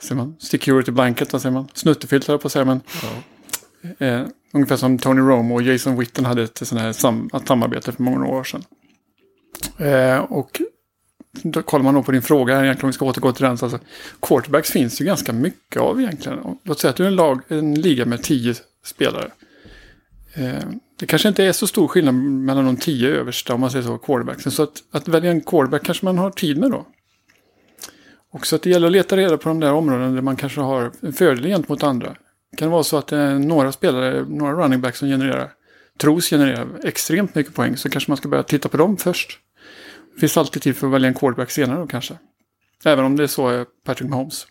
Säger 0.02 0.16
man? 0.16 0.36
Security 0.40 0.92
blanket, 0.92 1.34
vad 1.34 1.42
säger 1.42 1.54
man? 1.54 1.68
Snuttefilt 1.74 2.42
på 2.42 2.50
säga, 2.50 2.66
men... 2.66 2.82
Ja. 3.02 4.06
Eh, 4.06 4.26
ungefär 4.54 4.76
som 4.76 4.98
Tony 4.98 5.22
Romo 5.22 5.56
och 5.56 5.62
Jason 5.62 6.00
Witten 6.00 6.26
hade 6.26 6.44
ett 6.44 6.58
sånt 6.68 6.82
här 6.82 6.92
sam 6.92 7.30
samarbete 7.46 7.92
för 7.92 8.04
många 8.04 8.26
år 8.28 8.44
sedan. 8.44 8.64
Eh, 9.78 10.18
och 10.18 10.62
då 11.44 11.62
kollar 11.62 11.84
man 11.84 11.94
då 11.94 12.04
på 12.04 12.12
din 12.12 12.22
fråga 12.22 12.56
här 12.56 12.64
egentligen, 12.64 12.86
om 12.86 12.90
vi 12.90 12.94
ska 12.94 13.06
återgå 13.06 13.32
till 13.32 13.46
den. 13.46 13.58
Så 13.58 13.66
alltså, 13.66 13.80
quarterbacks 14.20 14.72
finns 14.72 15.02
ju 15.02 15.06
ganska 15.06 15.34
mycket 15.34 15.82
av 15.82 16.02
egentligen. 16.02 16.40
Låt 16.64 16.80
säga 16.80 16.90
att 16.90 16.98
du 16.98 17.04
är 17.04 17.08
en, 17.08 17.16
lag, 17.16 17.42
en 17.48 17.76
liga 17.76 18.06
med 18.06 18.24
tio 18.24 18.56
spelare. 18.86 19.32
Eh, 20.34 20.64
det 21.00 21.06
kanske 21.06 21.28
inte 21.28 21.44
är 21.44 21.52
så 21.52 21.68
stor 21.68 21.88
skillnad 21.88 22.16
mellan 22.16 22.66
de 22.66 22.78
tio 22.78 23.10
översta, 23.10 23.54
om 23.54 23.62
man 23.62 23.72
säger 23.72 23.86
så, 23.86 23.98
quarterbacks. 23.98 24.44
Så 24.44 24.64
att, 24.64 24.84
att 24.92 25.08
välja 25.08 25.32
en 25.32 25.42
quarterback 25.42 25.84
kanske 25.84 26.06
man 26.06 26.18
har 26.18 26.32
tid 26.32 26.58
med 26.58 26.72
då. 26.72 26.86
Och 28.32 28.48
så 28.48 28.56
att 28.56 28.62
det 28.62 28.70
gäller 28.70 28.88
att 28.88 28.94
leta 28.94 29.18
reda 29.18 29.38
på 29.38 29.50
de 29.50 29.60
där 29.60 29.74
områdena 29.74 30.12
där 30.12 30.22
man 30.22 30.36
kanske 30.36 30.62
har 30.62 30.92
en 31.02 31.14
fördel 31.14 31.46
gentemot 31.46 31.84
andra. 31.84 32.16
Det 32.52 32.58
kan 32.58 32.70
vara 32.70 32.84
så 32.84 32.98
att 32.98 33.08
det 33.08 33.18
är 33.18 33.40
några 33.40 33.72
spelare, 33.72 34.26
några 34.30 34.54
running 34.54 34.82
backs 34.82 35.00
som 35.00 35.08
genererar, 35.08 35.52
tros 35.98 36.30
generera 36.30 36.68
extremt 36.84 37.36
mycket 37.36 37.54
poäng. 37.54 37.78
Så 37.78 37.90
kanske 37.90 38.12
man 38.12 38.18
ska 38.18 38.28
börja 38.28 38.44
titta 38.44 38.70
på 38.70 38.78
dem 38.78 38.98
först. 38.98 39.40
Det 40.14 40.20
finns 40.20 40.38
alltid 40.38 40.62
tid 40.62 40.78
för 40.78 40.88
att 40.88 40.94
välja 40.94 41.08
en 41.08 41.14
quarterback 41.14 41.52
senare 41.52 41.80
då 41.80 41.88
kanske. 41.88 42.18
Även 42.86 43.06
om 43.06 43.16
det 43.16 43.24
är 43.24 43.28
så 43.28 43.50
är 43.50 43.66
Patrick 43.86 44.10
Mahomes. 44.10 44.48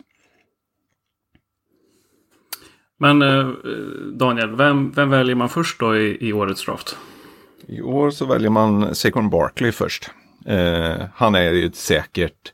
Men 2.98 3.22
eh, 3.22 3.48
Daniel, 4.14 4.56
vem, 4.56 4.92
vem 4.92 5.10
väljer 5.10 5.36
man 5.36 5.48
först 5.48 5.80
då 5.80 5.96
i, 5.96 6.28
i 6.28 6.32
årets 6.32 6.64
draft? 6.64 6.96
I 7.66 7.82
år 7.82 8.10
så 8.10 8.26
väljer 8.26 8.50
man 8.50 8.94
Saquon 8.94 9.30
Barkley 9.30 9.72
först. 9.72 10.10
Eh, 10.46 10.96
han 11.14 11.34
är 11.34 11.52
ju 11.52 11.66
ett 11.66 11.76
säkert 11.76 12.52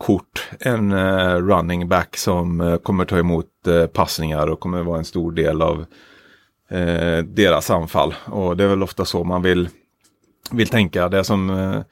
kort. 0.00 0.48
En 0.60 0.92
eh, 0.92 1.36
running 1.36 1.88
back 1.88 2.16
som 2.16 2.60
eh, 2.60 2.76
kommer 2.76 3.04
ta 3.04 3.18
emot 3.18 3.66
eh, 3.66 3.86
passningar 3.86 4.46
och 4.46 4.60
kommer 4.60 4.82
vara 4.82 4.98
en 4.98 5.04
stor 5.04 5.32
del 5.32 5.62
av 5.62 5.84
deras 7.24 7.70
anfall. 7.70 8.14
Och 8.24 8.56
det 8.56 8.64
är 8.64 8.68
väl 8.68 8.82
ofta 8.82 9.04
så 9.04 9.24
man 9.24 9.42
vill, 9.42 9.68
vill 10.50 10.68
tänka. 10.68 11.08
Det 11.08 11.24
som, 11.24 11.82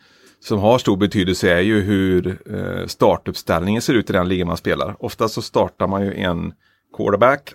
som 0.40 0.58
har 0.58 0.78
stor 0.78 0.96
betydelse 0.96 1.52
är 1.52 1.60
ju 1.60 1.80
hur 1.80 2.38
startuppställningen 2.86 3.82
ser 3.82 3.94
ut 3.94 4.10
i 4.10 4.12
den 4.12 4.28
ligan 4.28 4.46
man 4.48 4.56
spelar. 4.56 4.96
Ofta 4.98 5.28
så 5.28 5.42
startar 5.42 5.86
man 5.86 6.04
ju 6.04 6.14
en 6.14 6.52
quarterback, 6.96 7.54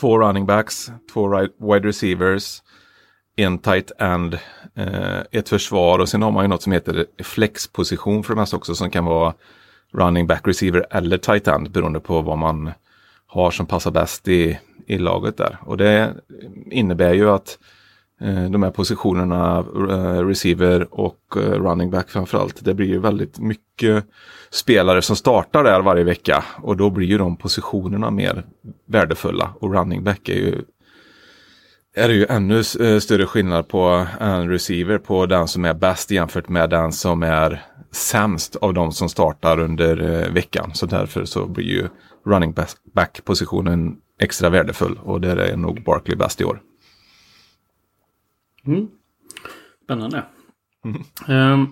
två 0.00 0.18
running 0.18 0.46
backs, 0.46 0.92
två 1.12 1.28
wide 1.58 1.88
receivers, 1.88 2.62
en 3.36 3.58
tight 3.58 3.92
end, 3.98 4.38
eh, 4.74 5.20
ett 5.30 5.48
försvar 5.48 5.98
och 5.98 6.08
sen 6.08 6.22
har 6.22 6.30
man 6.30 6.44
ju 6.44 6.48
något 6.48 6.62
som 6.62 6.72
heter 6.72 7.06
flexposition 7.22 8.24
för 8.24 8.34
det 8.34 8.40
mesta 8.40 8.56
också 8.56 8.74
som 8.74 8.90
kan 8.90 9.04
vara 9.04 9.34
running 9.92 10.26
back 10.26 10.46
receiver 10.46 10.86
eller 10.90 11.18
tight 11.18 11.48
end 11.48 11.70
beroende 11.70 12.00
på 12.00 12.22
vad 12.22 12.38
man 12.38 12.72
har 13.26 13.50
som 13.50 13.66
passar 13.66 13.90
bäst 13.90 14.28
i, 14.28 14.58
i 14.86 14.98
laget 14.98 15.36
där. 15.36 15.58
Och 15.60 15.76
det 15.76 16.14
innebär 16.70 17.14
ju 17.14 17.30
att 17.30 17.58
eh, 18.20 18.50
de 18.50 18.62
här 18.62 18.70
positionerna, 18.70 19.58
eh, 19.90 20.26
receiver 20.26 20.86
och 20.90 21.36
eh, 21.36 21.40
running 21.40 21.90
back 21.90 22.10
framförallt, 22.10 22.64
det 22.64 22.74
blir 22.74 22.86
ju 22.86 22.98
väldigt 22.98 23.38
mycket 23.38 24.04
spelare 24.50 25.02
som 25.02 25.16
startar 25.16 25.64
där 25.64 25.80
varje 25.80 26.04
vecka 26.04 26.44
och 26.62 26.76
då 26.76 26.90
blir 26.90 27.06
ju 27.06 27.18
de 27.18 27.36
positionerna 27.36 28.10
mer 28.10 28.44
värdefulla 28.86 29.54
och 29.60 29.74
running 29.74 30.04
back 30.04 30.28
är 30.28 30.34
ju 30.34 30.62
är 31.94 32.08
det 32.08 32.14
ju 32.14 32.26
ännu 32.28 32.58
eh, 32.58 32.98
större 32.98 33.26
skillnad 33.26 33.68
på 33.68 34.06
en 34.20 34.48
receiver 34.48 34.98
på 34.98 35.26
den 35.26 35.48
som 35.48 35.64
är 35.64 35.74
bäst 35.74 36.10
jämfört 36.10 36.48
med 36.48 36.70
den 36.70 36.92
som 36.92 37.22
är 37.22 37.62
sämst 37.90 38.56
av 38.56 38.74
de 38.74 38.92
som 38.92 39.08
startar 39.08 39.58
under 39.58 40.00
eh, 40.00 40.32
veckan. 40.32 40.74
Så 40.74 40.86
därför 40.86 41.24
så 41.24 41.46
blir 41.46 41.64
ju 41.64 41.88
running 42.26 42.54
back-positionen 42.94 43.96
extra 44.20 44.50
värdefull 44.50 44.98
och 45.02 45.20
där 45.20 45.36
är 45.36 45.56
nog 45.56 45.84
Barkley 45.84 46.16
bäst 46.16 46.40
i 46.40 46.44
år. 46.44 46.60
Mm. 48.66 48.88
Spännande. 49.84 50.24
Ehm, 51.28 51.66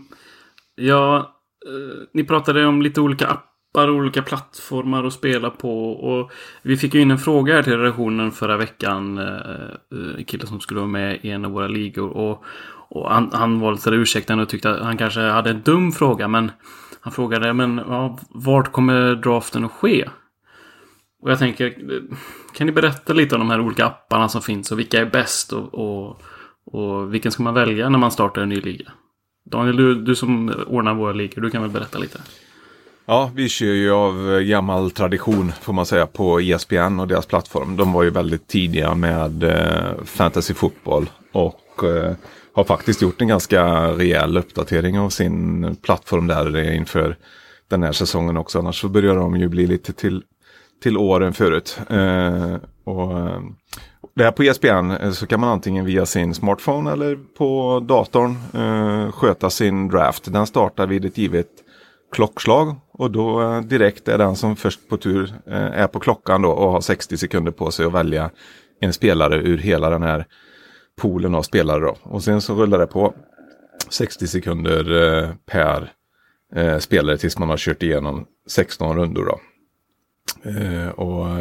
ja, 0.74 1.18
eh, 1.66 2.06
ni 2.12 2.24
pratade 2.24 2.66
om 2.66 2.82
lite 2.82 3.00
olika 3.00 3.26
appar 3.26 3.49
och 3.72 3.94
olika 3.94 4.22
plattformar 4.22 5.04
att 5.04 5.12
spela 5.12 5.50
på. 5.50 5.92
Och 5.92 6.30
vi 6.62 6.76
fick 6.76 6.94
ju 6.94 7.00
in 7.00 7.10
en 7.10 7.18
fråga 7.18 7.54
här 7.54 7.62
till 7.62 7.78
redaktionen 7.78 8.32
förra 8.32 8.56
veckan. 8.56 9.18
Eh, 9.18 9.24
eh, 9.24 10.18
en 10.18 10.24
kille 10.24 10.46
som 10.46 10.60
skulle 10.60 10.80
vara 10.80 10.90
med 10.90 11.18
i 11.22 11.30
en 11.30 11.44
av 11.44 11.50
våra 11.50 11.68
ligor. 11.68 12.08
Och, 12.08 12.44
och 12.88 13.10
han, 13.10 13.30
han 13.32 13.60
var 13.60 13.72
lite 13.72 13.90
ursäktande 13.90 14.42
och 14.42 14.48
tyckte 14.48 14.70
att 14.70 14.82
han 14.82 14.96
kanske 14.96 15.20
hade 15.20 15.50
en 15.50 15.62
dum 15.62 15.92
fråga. 15.92 16.28
Men 16.28 16.50
han 17.00 17.12
frågade, 17.12 17.52
men 17.52 17.80
ja, 17.88 18.18
vart 18.28 18.72
kommer 18.72 19.14
draften 19.14 19.64
att 19.64 19.72
ske? 19.72 20.08
Och 21.22 21.30
jag 21.30 21.38
tänker, 21.38 21.66
eh, 21.66 22.16
kan 22.54 22.66
ni 22.66 22.72
berätta 22.72 23.12
lite 23.12 23.34
om 23.34 23.40
de 23.40 23.50
här 23.50 23.60
olika 23.60 23.86
apparna 23.86 24.28
som 24.28 24.42
finns 24.42 24.72
och 24.72 24.78
vilka 24.78 25.00
är 25.00 25.10
bäst 25.10 25.52
och, 25.52 25.74
och, 25.74 26.22
och 26.64 27.14
vilken 27.14 27.32
ska 27.32 27.42
man 27.42 27.54
välja 27.54 27.88
när 27.88 27.98
man 27.98 28.10
startar 28.10 28.42
en 28.42 28.48
ny 28.48 28.60
liga? 28.60 28.92
Daniel, 29.44 29.76
du, 29.76 29.94
du 29.94 30.14
som 30.14 30.54
ordnar 30.66 30.94
våra 30.94 31.12
ligor, 31.12 31.42
du 31.42 31.50
kan 31.50 31.62
väl 31.62 31.70
berätta 31.70 31.98
lite? 31.98 32.20
Ja, 33.10 33.30
vi 33.34 33.48
kör 33.48 33.66
ju 33.66 33.92
av 33.92 34.34
eh, 34.34 34.40
gammal 34.40 34.90
tradition 34.90 35.52
får 35.60 35.72
man 35.72 35.86
säga 35.86 36.06
på 36.06 36.40
ESPN 36.40 37.00
och 37.00 37.08
deras 37.08 37.26
plattform. 37.26 37.76
De 37.76 37.92
var 37.92 38.02
ju 38.02 38.10
väldigt 38.10 38.48
tidiga 38.48 38.94
med 38.94 39.44
eh, 39.44 40.04
fantasy 40.04 40.54
fotboll 40.54 41.10
och 41.32 41.84
eh, 41.84 42.12
har 42.52 42.64
faktiskt 42.64 43.02
gjort 43.02 43.20
en 43.20 43.28
ganska 43.28 43.64
rejäl 43.86 44.38
uppdatering 44.38 44.98
av 44.98 45.10
sin 45.10 45.76
plattform 45.76 46.26
där 46.26 46.72
inför 46.72 47.16
den 47.68 47.82
här 47.82 47.92
säsongen 47.92 48.36
också. 48.36 48.58
Annars 48.58 48.80
så 48.80 48.88
börjar 48.88 49.16
de 49.16 49.36
ju 49.36 49.48
bli 49.48 49.66
lite 49.66 49.92
till, 49.92 50.22
till 50.82 50.96
åren 50.96 51.32
förut. 51.32 51.80
Eh, 51.88 52.56
och, 52.84 53.18
eh, 53.18 53.40
det 54.14 54.24
här 54.24 54.32
på 54.32 54.42
ESPN 54.42 54.90
eh, 54.90 55.10
så 55.10 55.26
kan 55.26 55.40
man 55.40 55.48
antingen 55.48 55.84
via 55.84 56.06
sin 56.06 56.34
smartphone 56.34 56.92
eller 56.92 57.18
på 57.38 57.80
datorn 57.80 58.36
eh, 58.54 59.12
sköta 59.12 59.50
sin 59.50 59.88
draft. 59.88 60.32
Den 60.32 60.46
startar 60.46 60.86
vid 60.86 61.04
ett 61.04 61.18
givet 61.18 61.48
klockslag 62.12 62.76
och 63.00 63.10
då 63.10 63.42
eh, 63.42 63.60
direkt 63.60 64.08
är 64.08 64.18
den 64.18 64.36
som 64.36 64.56
först 64.56 64.88
på 64.88 64.96
tur 64.96 65.34
eh, 65.46 65.80
är 65.80 65.86
på 65.86 66.00
klockan 66.00 66.42
då 66.42 66.50
och 66.50 66.72
har 66.72 66.80
60 66.80 67.16
sekunder 67.16 67.52
på 67.52 67.70
sig 67.70 67.86
att 67.86 67.92
välja 67.92 68.30
en 68.80 68.92
spelare 68.92 69.36
ur 69.36 69.58
hela 69.58 69.90
den 69.90 70.02
här 70.02 70.26
poolen 71.00 71.34
av 71.34 71.42
spelare 71.42 71.80
då. 71.80 71.96
Och 72.02 72.24
sen 72.24 72.40
så 72.40 72.54
rullar 72.54 72.78
det 72.78 72.86
på 72.86 73.14
60 73.88 74.26
sekunder 74.26 75.02
eh, 75.02 75.30
per 75.46 75.92
eh, 76.54 76.78
spelare 76.78 77.18
tills 77.18 77.38
man 77.38 77.50
har 77.50 77.56
kört 77.56 77.82
igenom 77.82 78.26
16 78.48 78.96
rundor 78.96 79.24
då. 79.24 79.40
Eh, 80.50 80.88
och 80.88 81.38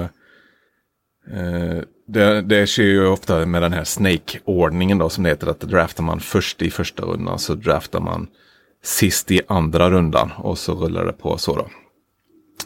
eh, 1.38 1.84
det, 2.08 2.42
det 2.42 2.68
sker 2.68 2.84
ju 2.84 3.08
ofta 3.08 3.46
med 3.46 3.62
den 3.62 3.74
här 3.74 3.84
Snake-ordningen 3.84 4.98
då 4.98 5.10
som 5.10 5.24
det 5.24 5.30
heter 5.30 5.48
att 5.48 5.60
draftar 5.60 6.04
man 6.04 6.20
först 6.20 6.62
i 6.62 6.72
första 6.72 7.04
rundan 7.04 7.40
så 7.40 7.56
draftar 7.56 8.00
man 8.00 8.28
sist 8.84 9.32
i 9.32 9.42
andra 9.48 9.90
rundan 9.90 10.32
och 10.38 10.58
så 10.58 10.76
rullar 10.76 11.06
det 11.06 11.14
på 11.14 11.38
så 11.38 11.56
då. 11.56 11.70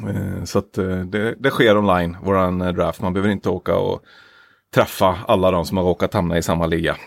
Eh, 0.10 0.43
så 0.43 0.60
att 0.60 0.77
eh, 0.77 1.00
det, 1.00 1.36
det 1.39 1.50
sker 1.50 1.77
online, 1.77 2.17
våran 2.24 2.60
draft. 2.60 3.01
Man 3.01 3.13
behöver 3.13 3.32
inte 3.32 3.50
åka 3.50 3.75
och 3.75 4.03
träffa 4.74 5.17
alla 5.27 5.51
de 5.51 5.65
som 5.65 5.77
har 5.77 5.84
råkat 5.84 6.13
hamna 6.13 6.38
i 6.38 6.43
samma 6.43 6.65
liga. 6.65 6.98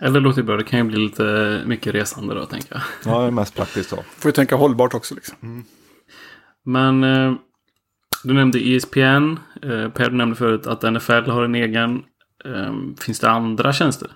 Eller 0.00 0.20
låter 0.20 0.42
bra, 0.42 0.56
det 0.56 0.64
kan 0.64 0.78
ju 0.78 0.84
bli 0.84 0.98
lite 0.98 1.62
mycket 1.66 1.94
resande 1.94 2.34
då 2.34 2.46
tänker 2.46 2.74
jag. 2.74 2.82
Ja, 3.12 3.20
det 3.20 3.26
är 3.26 3.30
mest 3.30 3.54
praktiskt 3.56 3.90
så. 3.90 3.96
Får 3.96 4.28
ju 4.28 4.32
tänka 4.32 4.56
hållbart 4.56 4.94
också 4.94 5.14
liksom. 5.14 5.36
Mm. 5.42 5.64
Men 6.64 7.04
eh, 7.04 7.34
du 8.24 8.34
nämnde 8.34 8.68
ESPN. 8.68 9.36
Eh, 9.62 9.88
per, 9.88 10.10
du 10.10 10.16
nämnde 10.16 10.36
förut 10.36 10.66
att 10.66 10.82
NFL 10.82 11.30
har 11.30 11.42
en 11.42 11.54
egen. 11.54 12.02
Eh, 12.44 12.74
finns 13.00 13.20
det 13.20 13.30
andra 13.30 13.72
tjänster? 13.72 14.10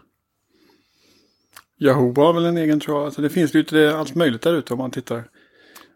Yahoo 1.82 2.14
har 2.14 2.32
väl 2.32 2.44
en 2.44 2.56
egen 2.56 2.80
tror 2.80 2.96
jag. 2.96 3.04
Alltså, 3.04 3.22
det 3.22 3.30
finns 3.30 3.54
lite 3.54 3.96
allt 3.96 4.14
möjligt 4.14 4.42
där 4.42 4.54
ute 4.54 4.72
om 4.72 4.78
man 4.78 4.90
tittar. 4.90 5.24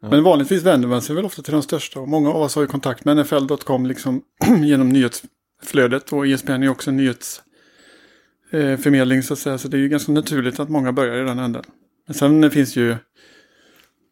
Men 0.01 0.23
vanligtvis 0.23 0.63
vänder 0.63 0.89
man 0.89 1.03
sig 1.03 1.17
väl 1.17 1.25
ofta 1.25 1.43
till 1.43 1.53
de 1.53 1.63
största. 1.63 2.01
Och 2.01 2.09
många 2.09 2.31
av 2.31 2.43
oss 2.43 2.55
har 2.55 2.63
ju 2.63 2.69
kontakt 2.69 3.05
med 3.05 3.17
NFL.com 3.17 3.87
liksom 3.87 4.23
genom 4.65 4.89
nyhetsflödet. 4.89 6.13
Och 6.13 6.27
ESPN 6.27 6.51
är 6.51 6.69
också 6.69 6.91
en 6.91 6.97
nyhetsförmedling 6.97 9.23
så 9.23 9.33
att 9.33 9.39
säga. 9.39 9.59
Så 9.59 9.69
det 9.69 9.77
är 9.77 9.81
ju 9.81 9.89
ganska 9.89 10.13
naturligt 10.13 10.61
att 10.61 10.69
många 10.69 10.93
börjar 10.93 11.23
i 11.23 11.25
den 11.25 11.39
änden. 11.39 11.65
Men 12.07 12.15
sen 12.15 12.51
finns 12.51 12.77
ju... 12.77 12.97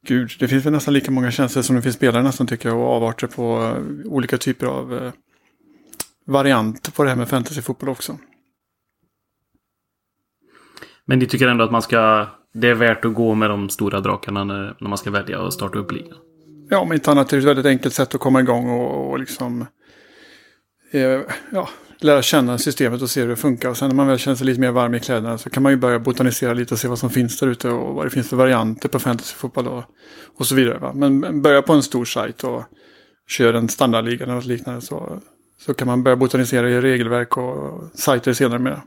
Gud, 0.07 0.31
det 0.38 0.49
finns 0.49 0.66
väl 0.66 0.73
nästan 0.73 0.95
lika 0.95 1.11
många 1.11 1.31
tjänster 1.31 1.62
som 1.62 1.76
det 1.76 1.83
finns 1.83 1.97
spelare 1.97 2.23
nästan 2.23 2.47
tycker 2.47 2.69
jag. 2.69 2.78
Och 2.78 2.87
avarter 2.87 3.26
på 3.26 3.59
uh, 3.59 3.76
olika 4.12 4.38
typer 4.38 4.66
av 4.66 4.93
uh, 4.93 5.12
varianter 6.26 6.93
på 6.93 7.02
det 7.02 7.09
här 7.09 7.16
med 7.16 7.28
fantasyfotboll 7.28 7.88
också. 7.88 8.19
Men 11.06 11.18
ni 11.18 11.26
tycker 11.26 11.49
ändå 11.49 11.64
att 11.64 11.73
man 11.73 11.82
ska 11.82 12.26
det 12.54 12.68
är 12.68 12.75
värt 12.75 13.04
att 13.04 13.14
gå 13.14 13.34
med 13.34 13.50
de 13.50 13.68
stora 13.68 14.00
drakarna 14.00 14.44
när, 14.44 14.76
när 14.80 14.88
man 14.88 14.99
ska 14.99 15.11
välja 15.11 15.40
och 15.40 15.52
starta 15.52 15.78
upp 15.78 15.92
ligan. 15.92 16.18
Ja, 16.68 16.78
om 16.78 16.92
inte 16.92 17.11
annat 17.11 17.32
är 17.32 17.37
det 17.37 17.42
ett 17.42 17.49
väldigt 17.49 17.66
enkelt 17.66 17.94
sätt 17.94 18.14
att 18.14 18.20
komma 18.20 18.40
igång 18.40 18.70
och, 18.70 19.11
och 19.11 19.18
liksom 19.18 19.66
eh, 20.92 21.20
ja, 21.50 21.68
lära 21.99 22.23
känna 22.23 22.58
systemet 22.58 23.02
och 23.02 23.11
se 23.11 23.20
hur 23.20 23.28
det 23.28 23.37
funkar. 23.37 23.68
Och 23.68 23.76
sen 23.76 23.88
när 23.88 23.96
man 23.96 24.06
väl 24.06 24.18
känner 24.18 24.37
sig 24.37 24.46
lite 24.46 24.61
mer 24.61 24.70
varm 24.70 24.94
i 24.94 25.00
kläderna 25.00 25.38
så 25.38 25.50
kan 25.50 25.62
man 25.62 25.73
ju 25.73 25.78
börja 25.78 25.99
botanisera 25.99 26.54
lite 26.54 26.75
och 26.75 26.80
se 26.80 26.88
vad 26.88 26.99
som 26.99 27.11
finns 27.11 27.38
där 27.38 27.46
ute 27.46 27.68
och 27.68 27.94
vad 27.94 28.06
det 28.06 28.11
finns 28.11 28.28
för 28.28 28.37
varianter 28.37 28.88
på 28.88 28.99
fantasyfotboll 28.99 29.68
och, 29.68 29.84
och 30.38 30.46
så 30.46 30.54
vidare. 30.54 30.78
Va? 30.78 30.92
Men 30.94 31.42
börja 31.42 31.62
på 31.62 31.73
en 31.73 31.82
stor 31.82 32.04
sajt 32.04 32.44
och 32.44 32.62
kör 33.28 33.54
en 33.54 33.68
standardliga 33.68 34.25
eller 34.25 34.34
något 34.34 34.46
liknande 34.46 34.80
så, 34.80 35.20
så 35.61 35.75
kan 35.75 35.88
man 35.88 36.02
börja 36.02 36.16
botanisera 36.16 36.70
i 36.70 36.80
regelverk 36.80 37.37
och 37.37 37.82
sajter 37.94 38.32
senare 38.32 38.58
med. 38.58 38.80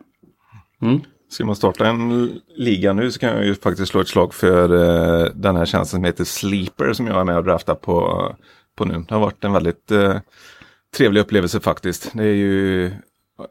Mm. 0.81 1.01
Ska 1.29 1.45
man 1.45 1.55
starta 1.55 1.87
en 1.87 2.41
liga 2.55 2.93
nu 2.93 3.11
så 3.11 3.19
kan 3.19 3.29
jag 3.29 3.45
ju 3.45 3.55
faktiskt 3.55 3.91
slå 3.91 4.01
ett 4.01 4.07
slag 4.07 4.33
för 4.33 4.71
uh, 4.73 5.31
den 5.35 5.55
här 5.55 5.65
tjänsten 5.65 5.97
som 5.97 6.03
heter 6.03 6.23
Sleeper 6.23 6.93
som 6.93 7.07
jag 7.07 7.19
är 7.19 7.23
med 7.23 7.37
och 7.37 7.43
draftar 7.43 7.75
på, 7.75 8.25
på 8.75 8.85
nu. 8.85 9.05
Det 9.07 9.13
har 9.13 9.21
varit 9.21 9.43
en 9.43 9.53
väldigt 9.53 9.91
uh, 9.91 10.17
trevlig 10.97 11.21
upplevelse 11.21 11.59
faktiskt. 11.59 12.11
Det 12.13 12.23
är 12.23 12.33
ju 12.33 12.91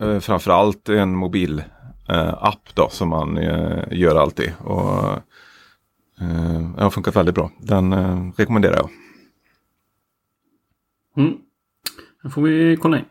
uh, 0.02 0.18
framförallt 0.18 0.88
en 0.88 1.16
mobil 1.16 1.62
app 2.38 2.75
då 2.75 2.88
som 2.88 3.09
man 3.09 3.37
gör 3.90 4.16
alltid. 4.16 4.52
Och 4.59 5.18
den 6.18 6.78
har 6.78 6.90
funkat 6.90 7.16
väldigt 7.16 7.35
bra. 7.35 7.50
Den 7.59 7.92
rekommenderar 8.37 8.76
jag. 8.76 8.90
Mm. 11.16 11.38
Den 12.23 12.30
får 12.30 12.42
vi 12.42 12.76
kolla 12.76 12.99
in. 12.99 13.04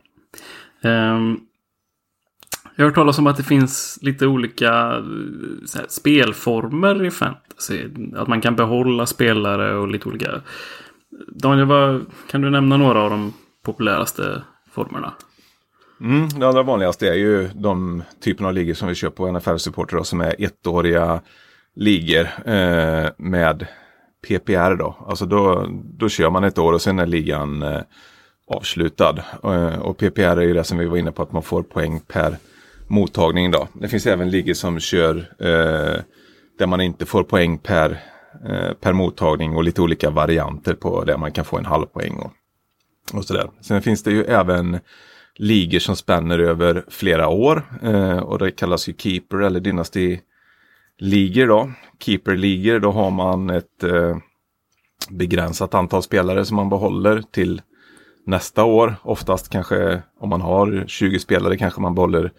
Um, 0.91 1.47
jag 2.75 2.83
har 2.83 2.89
hört 2.89 2.95
talas 2.95 3.19
om 3.19 3.27
att 3.27 3.37
det 3.37 3.43
finns 3.43 3.99
lite 4.01 4.27
olika 4.27 4.67
eh, 4.67 5.75
här, 5.75 5.85
spelformer 5.89 7.05
i 7.05 7.11
fantasy. 7.11 7.83
Att 8.15 8.27
man 8.27 8.41
kan 8.41 8.55
behålla 8.55 9.05
spelare 9.05 9.75
och 9.75 9.87
lite 9.87 10.09
olika. 10.09 10.41
Daniel, 11.27 11.67
vad, 11.67 12.05
kan 12.31 12.41
du 12.41 12.49
nämna 12.49 12.77
några 12.77 13.01
av 13.01 13.09
de 13.09 13.33
populäraste 13.65 14.41
formerna? 14.71 15.13
Mm, 16.01 16.29
det 16.29 16.47
allra 16.47 16.63
vanligaste 16.63 17.09
är 17.09 17.13
ju 17.13 17.49
de 17.53 18.03
typen 18.23 18.45
av 18.45 18.53
ligor 18.53 18.73
som 18.73 18.87
vi 18.87 18.95
kör 18.95 19.09
på 19.09 19.31
NFL-supporter 19.31 20.03
som 20.03 20.21
är 20.21 20.35
ettåriga 20.37 21.21
ligor 21.75 22.27
eh, 22.45 23.09
med 23.17 23.67
PPR 24.27 24.75
då. 24.75 25.05
Alltså 25.07 25.25
då, 25.25 25.67
då 25.83 26.09
kör 26.09 26.29
man 26.29 26.43
ett 26.43 26.57
år 26.57 26.73
och 26.73 26.81
sen 26.81 26.99
är 26.99 27.05
ligan 27.05 27.63
eh, 27.63 27.81
avslutad. 28.47 29.23
Eh, 29.43 29.79
och 29.79 29.97
PPR 29.97 30.21
är 30.21 30.41
ju 30.41 30.53
det 30.53 30.63
som 30.63 30.77
vi 30.77 30.85
var 30.85 30.97
inne 30.97 31.11
på 31.11 31.21
att 31.21 31.31
man 31.31 31.43
får 31.43 31.63
poäng 31.63 31.99
per 32.07 32.37
mottagning 32.87 33.51
då. 33.51 33.67
Det 33.73 33.87
finns 33.87 34.07
även 34.07 34.29
ligor 34.29 34.53
som 34.53 34.79
kör 34.79 35.15
eh, 35.39 36.01
där 36.57 36.67
man 36.67 36.81
inte 36.81 37.05
får 37.05 37.23
poäng 37.23 37.57
per, 37.57 38.03
eh, 38.45 38.73
per 38.81 38.93
mottagning 38.93 39.55
och 39.55 39.63
lite 39.63 39.81
olika 39.81 40.09
varianter 40.09 40.73
på 40.73 41.03
det. 41.03 41.17
Man 41.17 41.31
kan 41.31 41.45
få 41.45 41.57
en 41.57 41.65
halv 41.65 41.85
poäng 41.85 42.15
och, 42.15 42.31
och 43.13 43.25
sådär. 43.25 43.49
Sen 43.61 43.81
finns 43.81 44.03
det 44.03 44.11
ju 44.11 44.23
även 44.23 44.79
ligor 45.35 45.79
som 45.79 45.95
spänner 45.95 46.39
över 46.39 46.85
flera 46.89 47.27
år 47.27 47.63
eh, 47.83 48.17
och 48.17 48.39
det 48.39 48.51
kallas 48.51 48.89
ju 48.89 48.93
Keeper 48.97 49.37
eller 49.37 49.59
Dynasty-ligor 49.59 51.47
då. 51.47 51.71
Keeper-ligor, 51.99 52.79
då 52.79 52.91
har 52.91 53.11
man 53.11 53.49
ett 53.49 53.83
eh, 53.83 54.17
begränsat 55.09 55.73
antal 55.73 56.03
spelare 56.03 56.45
som 56.45 56.55
man 56.55 56.69
behåller 56.69 57.21
till 57.31 57.61
nästa 58.25 58.63
år. 58.63 58.95
Oftast 59.01 59.49
kanske 59.49 60.01
om 60.19 60.29
man 60.29 60.41
har 60.41 60.83
20 60.87 61.19
spelare 61.19 61.57
kanske 61.57 61.81
man 61.81 61.95
behåller 61.95 62.31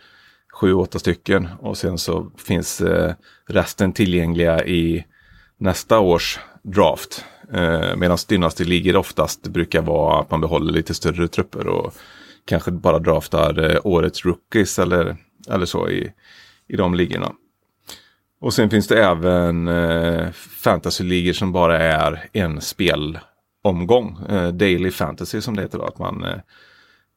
sju, 0.57 0.75
åtta 0.75 0.99
stycken 0.99 1.49
och 1.61 1.77
sen 1.77 1.99
så 1.99 2.31
finns 2.37 2.81
eh, 2.81 3.15
resten 3.49 3.93
tillgängliga 3.93 4.65
i 4.65 5.05
nästa 5.59 5.99
års 5.99 6.39
draft. 6.63 7.25
Eh, 7.53 7.97
Medan 7.97 8.19
Dynasty 8.29 8.65
ligger 8.65 8.97
oftast 8.97 9.49
brukar 9.49 9.83
vara 9.83 10.21
att 10.21 10.31
man 10.31 10.41
behåller 10.41 10.73
lite 10.73 10.95
större 10.95 11.29
trupper 11.29 11.67
och 11.67 11.95
kanske 12.45 12.71
bara 12.71 12.99
draftar 12.99 13.71
eh, 13.71 13.81
årets 13.85 14.25
rookies 14.25 14.79
eller, 14.79 15.17
eller 15.51 15.67
så 15.67 15.89
i, 15.89 16.13
i 16.69 16.77
de 16.77 16.95
ligorna. 16.95 17.33
Och 18.41 18.55
sen 18.55 18.71
finns 18.71 18.89
det 18.89 19.05
även 19.05 19.69
eh, 19.69 20.31
fantasy-ligor 20.63 21.33
som 21.33 21.53
bara 21.53 21.79
är 21.79 22.29
en 22.33 22.61
spelomgång. 22.61 24.19
Eh, 24.29 24.49
daily 24.49 24.91
fantasy 24.91 25.41
som 25.41 25.57
det 25.57 25.63
heter 25.63 25.79
då. 25.79 25.85
Att 25.85 25.99
man 25.99 26.25
Eh, 26.25 26.39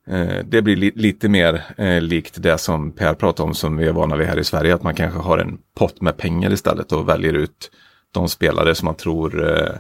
Eh, 0.09 0.45
det 0.45 0.61
blir 0.61 0.75
li 0.75 0.91
lite 0.95 1.29
mer 1.29 1.63
eh, 1.77 2.01
likt 2.01 2.41
det 2.43 2.57
som 2.57 2.91
Per 2.91 3.13
pratade 3.13 3.47
om 3.47 3.53
som 3.53 3.77
vi 3.77 3.87
är 3.87 3.93
vana 3.93 4.15
vid 4.15 4.27
här 4.27 4.39
i 4.39 4.43
Sverige. 4.43 4.75
Att 4.75 4.83
man 4.83 4.95
kanske 4.95 5.19
har 5.19 5.37
en 5.37 5.57
pott 5.75 6.01
med 6.01 6.17
pengar 6.17 6.51
istället 6.51 6.91
och 6.91 7.09
väljer 7.09 7.33
ut 7.33 7.71
de 8.13 8.29
spelare 8.29 8.75
som 8.75 8.85
man 8.85 8.95
tror 8.95 9.49
eh, 9.49 9.75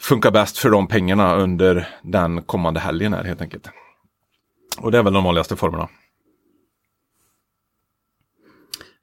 funkar 0.00 0.30
bäst 0.30 0.58
för 0.58 0.70
de 0.70 0.86
pengarna 0.86 1.36
under 1.36 1.88
den 2.02 2.42
kommande 2.42 2.80
helgen 2.80 3.12
här 3.12 3.24
helt 3.24 3.42
enkelt. 3.42 3.70
Och 4.80 4.92
det 4.92 4.98
är 4.98 5.02
väl 5.02 5.12
de 5.12 5.24
vanligaste 5.24 5.56
formerna. 5.56 5.88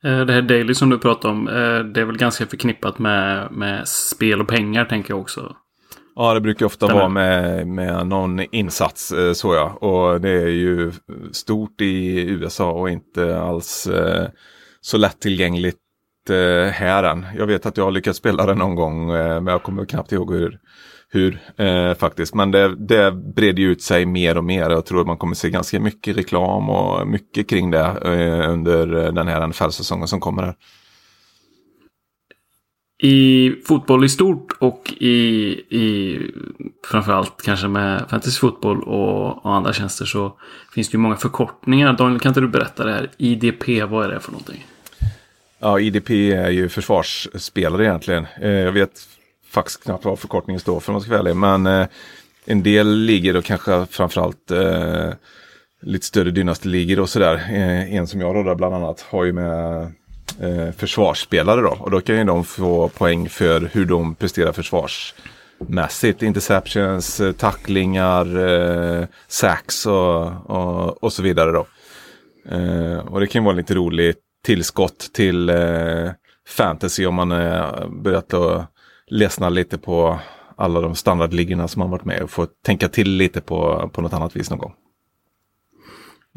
Eh, 0.03 0.19
det 0.19 0.33
här 0.33 0.41
Daily 0.41 0.73
som 0.73 0.89
du 0.89 0.99
pratade 0.99 1.33
om, 1.33 1.47
eh, 1.47 1.79
det 1.79 2.01
är 2.01 2.05
väl 2.05 2.17
ganska 2.17 2.45
förknippat 2.45 2.99
med, 2.99 3.51
med 3.51 3.87
spel 3.87 4.41
och 4.41 4.47
pengar 4.47 4.85
tänker 4.85 5.13
jag 5.13 5.21
också. 5.21 5.55
Ja, 6.19 6.33
det 6.33 6.41
brukar 6.41 6.65
ofta 6.65 6.87
vara 6.87 7.09
med, 7.09 7.67
med 7.67 8.07
någon 8.07 8.39
insats, 8.39 9.11
eh, 9.11 9.33
så 9.33 9.53
ja. 9.53 9.69
Och 9.69 10.21
det 10.21 10.29
är 10.29 10.47
ju 10.47 10.91
stort 11.31 11.81
i 11.81 12.19
USA 12.29 12.71
och 12.71 12.89
inte 12.89 13.39
alls 13.39 13.87
eh, 13.87 14.27
så 14.81 14.97
lättillgängligt 14.97 15.77
eh, 16.29 16.71
här 16.71 17.03
än. 17.03 17.25
Jag 17.37 17.47
vet 17.47 17.65
att 17.65 17.77
jag 17.77 17.83
har 17.83 17.91
lyckats 17.91 18.19
spela 18.19 18.45
det 18.45 18.53
någon 18.53 18.75
gång, 18.75 19.07
men 19.07 19.47
jag 19.47 19.63
kommer 19.63 19.85
knappt 19.85 20.11
ihåg 20.11 20.33
hur, 20.33 20.59
hur 21.09 21.93
faktiskt. 21.93 22.35
Men 22.35 22.51
det, 22.51 22.75
det 22.75 23.11
breder 23.11 23.63
ut 23.63 23.81
sig 23.81 24.05
mer 24.05 24.37
och 24.37 24.43
mer. 24.43 24.69
Jag 24.69 24.85
tror 24.85 25.01
att 25.01 25.07
man 25.07 25.17
kommer 25.17 25.35
se 25.35 25.49
ganska 25.49 25.79
mycket 25.79 26.17
reklam 26.17 26.69
och 26.69 27.07
mycket 27.07 27.49
kring 27.49 27.71
det 27.71 27.97
under 28.49 28.87
den 29.11 29.27
här 29.27 29.47
NFL-säsongen 29.47 30.07
som 30.07 30.19
kommer 30.19 30.43
här. 30.43 30.55
I 32.99 33.51
fotboll 33.65 34.05
i 34.05 34.09
stort 34.09 34.51
och 34.59 34.93
i, 34.99 35.15
i 35.69 36.19
framförallt 36.87 37.41
kanske 37.43 37.67
med 37.67 38.05
fantasyfotboll 38.09 38.83
och, 38.83 39.45
och 39.45 39.55
andra 39.55 39.73
tjänster 39.73 40.05
så 40.05 40.33
finns 40.73 40.89
det 40.89 40.95
ju 40.95 40.99
många 40.99 41.15
förkortningar. 41.15 41.93
Daniel, 41.93 42.19
kan 42.19 42.29
inte 42.29 42.41
du 42.41 42.47
berätta 42.47 42.85
det 42.85 42.91
här? 42.91 43.09
IDP, 43.17 43.89
vad 43.89 44.05
är 44.05 44.09
det 44.09 44.19
för 44.19 44.31
någonting? 44.31 44.65
Ja, 45.59 45.79
IDP 45.79 46.09
är 46.09 46.49
ju 46.49 46.69
försvarsspelare 46.69 47.85
egentligen. 47.85 48.27
Eh, 48.41 48.49
jag 48.49 48.71
vet 48.71 49.07
faktiskt 49.49 49.83
knappt 49.83 50.05
vad 50.05 50.19
förkortningen 50.19 50.59
står 50.59 50.79
för 50.79 50.89
om 50.89 50.93
man 50.93 51.01
ska 51.01 51.11
vara 51.11 51.19
ärlig. 51.19 51.35
Men 51.35 51.65
eh, 51.65 51.87
en 52.45 52.63
del 52.63 52.97
ligor 52.97 53.35
och 53.35 53.45
kanske 53.45 53.85
framförallt 53.85 54.51
eh, 54.51 55.09
lite 55.81 56.05
större 56.05 56.31
dynastiligor 56.31 56.99
och 56.99 57.09
sådär. 57.09 57.35
Eh, 57.35 57.93
en 57.93 58.07
som 58.07 58.21
jag 58.21 58.35
rådar 58.35 58.55
bland 58.55 58.75
annat 58.75 59.01
har 59.01 59.23
ju 59.23 59.33
med 59.33 59.91
eh, 60.41 60.71
försvarsspelare 60.71 61.61
då. 61.61 61.77
Och 61.79 61.91
då 61.91 62.01
kan 62.01 62.17
ju 62.17 62.23
de 62.23 62.43
få 62.43 62.89
poäng 62.89 63.29
för 63.29 63.69
hur 63.73 63.85
de 63.85 64.15
presterar 64.15 64.51
försvarsmässigt. 64.51 66.23
Interceptions, 66.23 67.19
eh, 67.19 67.31
tacklingar, 67.31 68.47
eh, 68.47 69.05
sacks 69.27 69.85
och, 69.85 70.25
och, 70.49 71.03
och 71.03 71.13
så 71.13 71.23
vidare 71.23 71.51
då. 71.51 71.67
Eh, 72.49 72.97
och 72.97 73.19
det 73.19 73.27
kan 73.27 73.41
ju 73.41 73.45
vara 73.45 73.55
lite 73.55 73.75
roligt 73.75 74.19
tillskott 74.45 75.09
till 75.13 75.49
eh, 75.49 76.11
fantasy 76.47 77.05
om 77.05 77.15
man 77.15 77.31
eh, 77.31 77.87
börjat 77.89 78.33
att 78.33 78.71
ledsna 79.07 79.49
lite 79.49 79.77
på 79.77 80.19
alla 80.55 80.81
de 80.81 80.95
standardligorna 80.95 81.67
som 81.67 81.79
man 81.79 81.89
varit 81.89 82.05
med 82.05 82.21
och 82.21 82.29
få 82.29 82.47
tänka 82.65 82.89
till 82.89 83.09
lite 83.09 83.41
på, 83.41 83.89
på 83.93 84.01
något 84.01 84.13
annat 84.13 84.35
vis 84.35 84.49
någon 84.49 84.59
gång. 84.59 84.73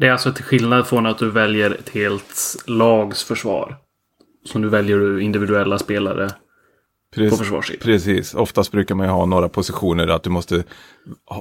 Det 0.01 0.07
är 0.07 0.11
alltså 0.11 0.33
till 0.33 0.43
skillnad 0.43 0.87
från 0.87 1.05
att 1.05 1.17
du 1.17 1.29
väljer 1.29 1.71
ett 1.71 1.89
helt 1.89 2.55
lags 2.65 3.23
försvar. 3.23 3.77
Så 4.45 4.59
nu 4.59 4.67
väljer 4.67 4.97
du 4.97 5.21
individuella 5.21 5.79
spelare 5.79 6.29
på 7.29 7.35
försvarssidan. 7.35 7.81
Precis, 7.83 8.33
oftast 8.33 8.71
brukar 8.71 8.95
man 8.95 9.05
ju 9.05 9.11
ha 9.11 9.25
några 9.25 9.49
positioner 9.49 10.07
att 10.07 10.23
du 10.23 10.29
måste 10.29 10.63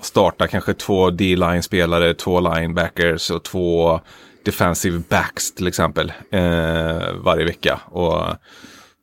starta 0.03 0.46
kanske 0.46 0.75
två 0.75 1.11
D-line-spelare, 1.11 2.14
två 2.14 2.40
linebackers 2.40 3.31
och 3.31 3.42
två 3.42 4.01
defensive 4.44 5.03
backs 5.09 5.55
till 5.55 5.66
exempel 5.66 6.12
eh, 6.31 7.14
varje 7.25 7.44
vecka. 7.44 7.81
Och 7.85 8.25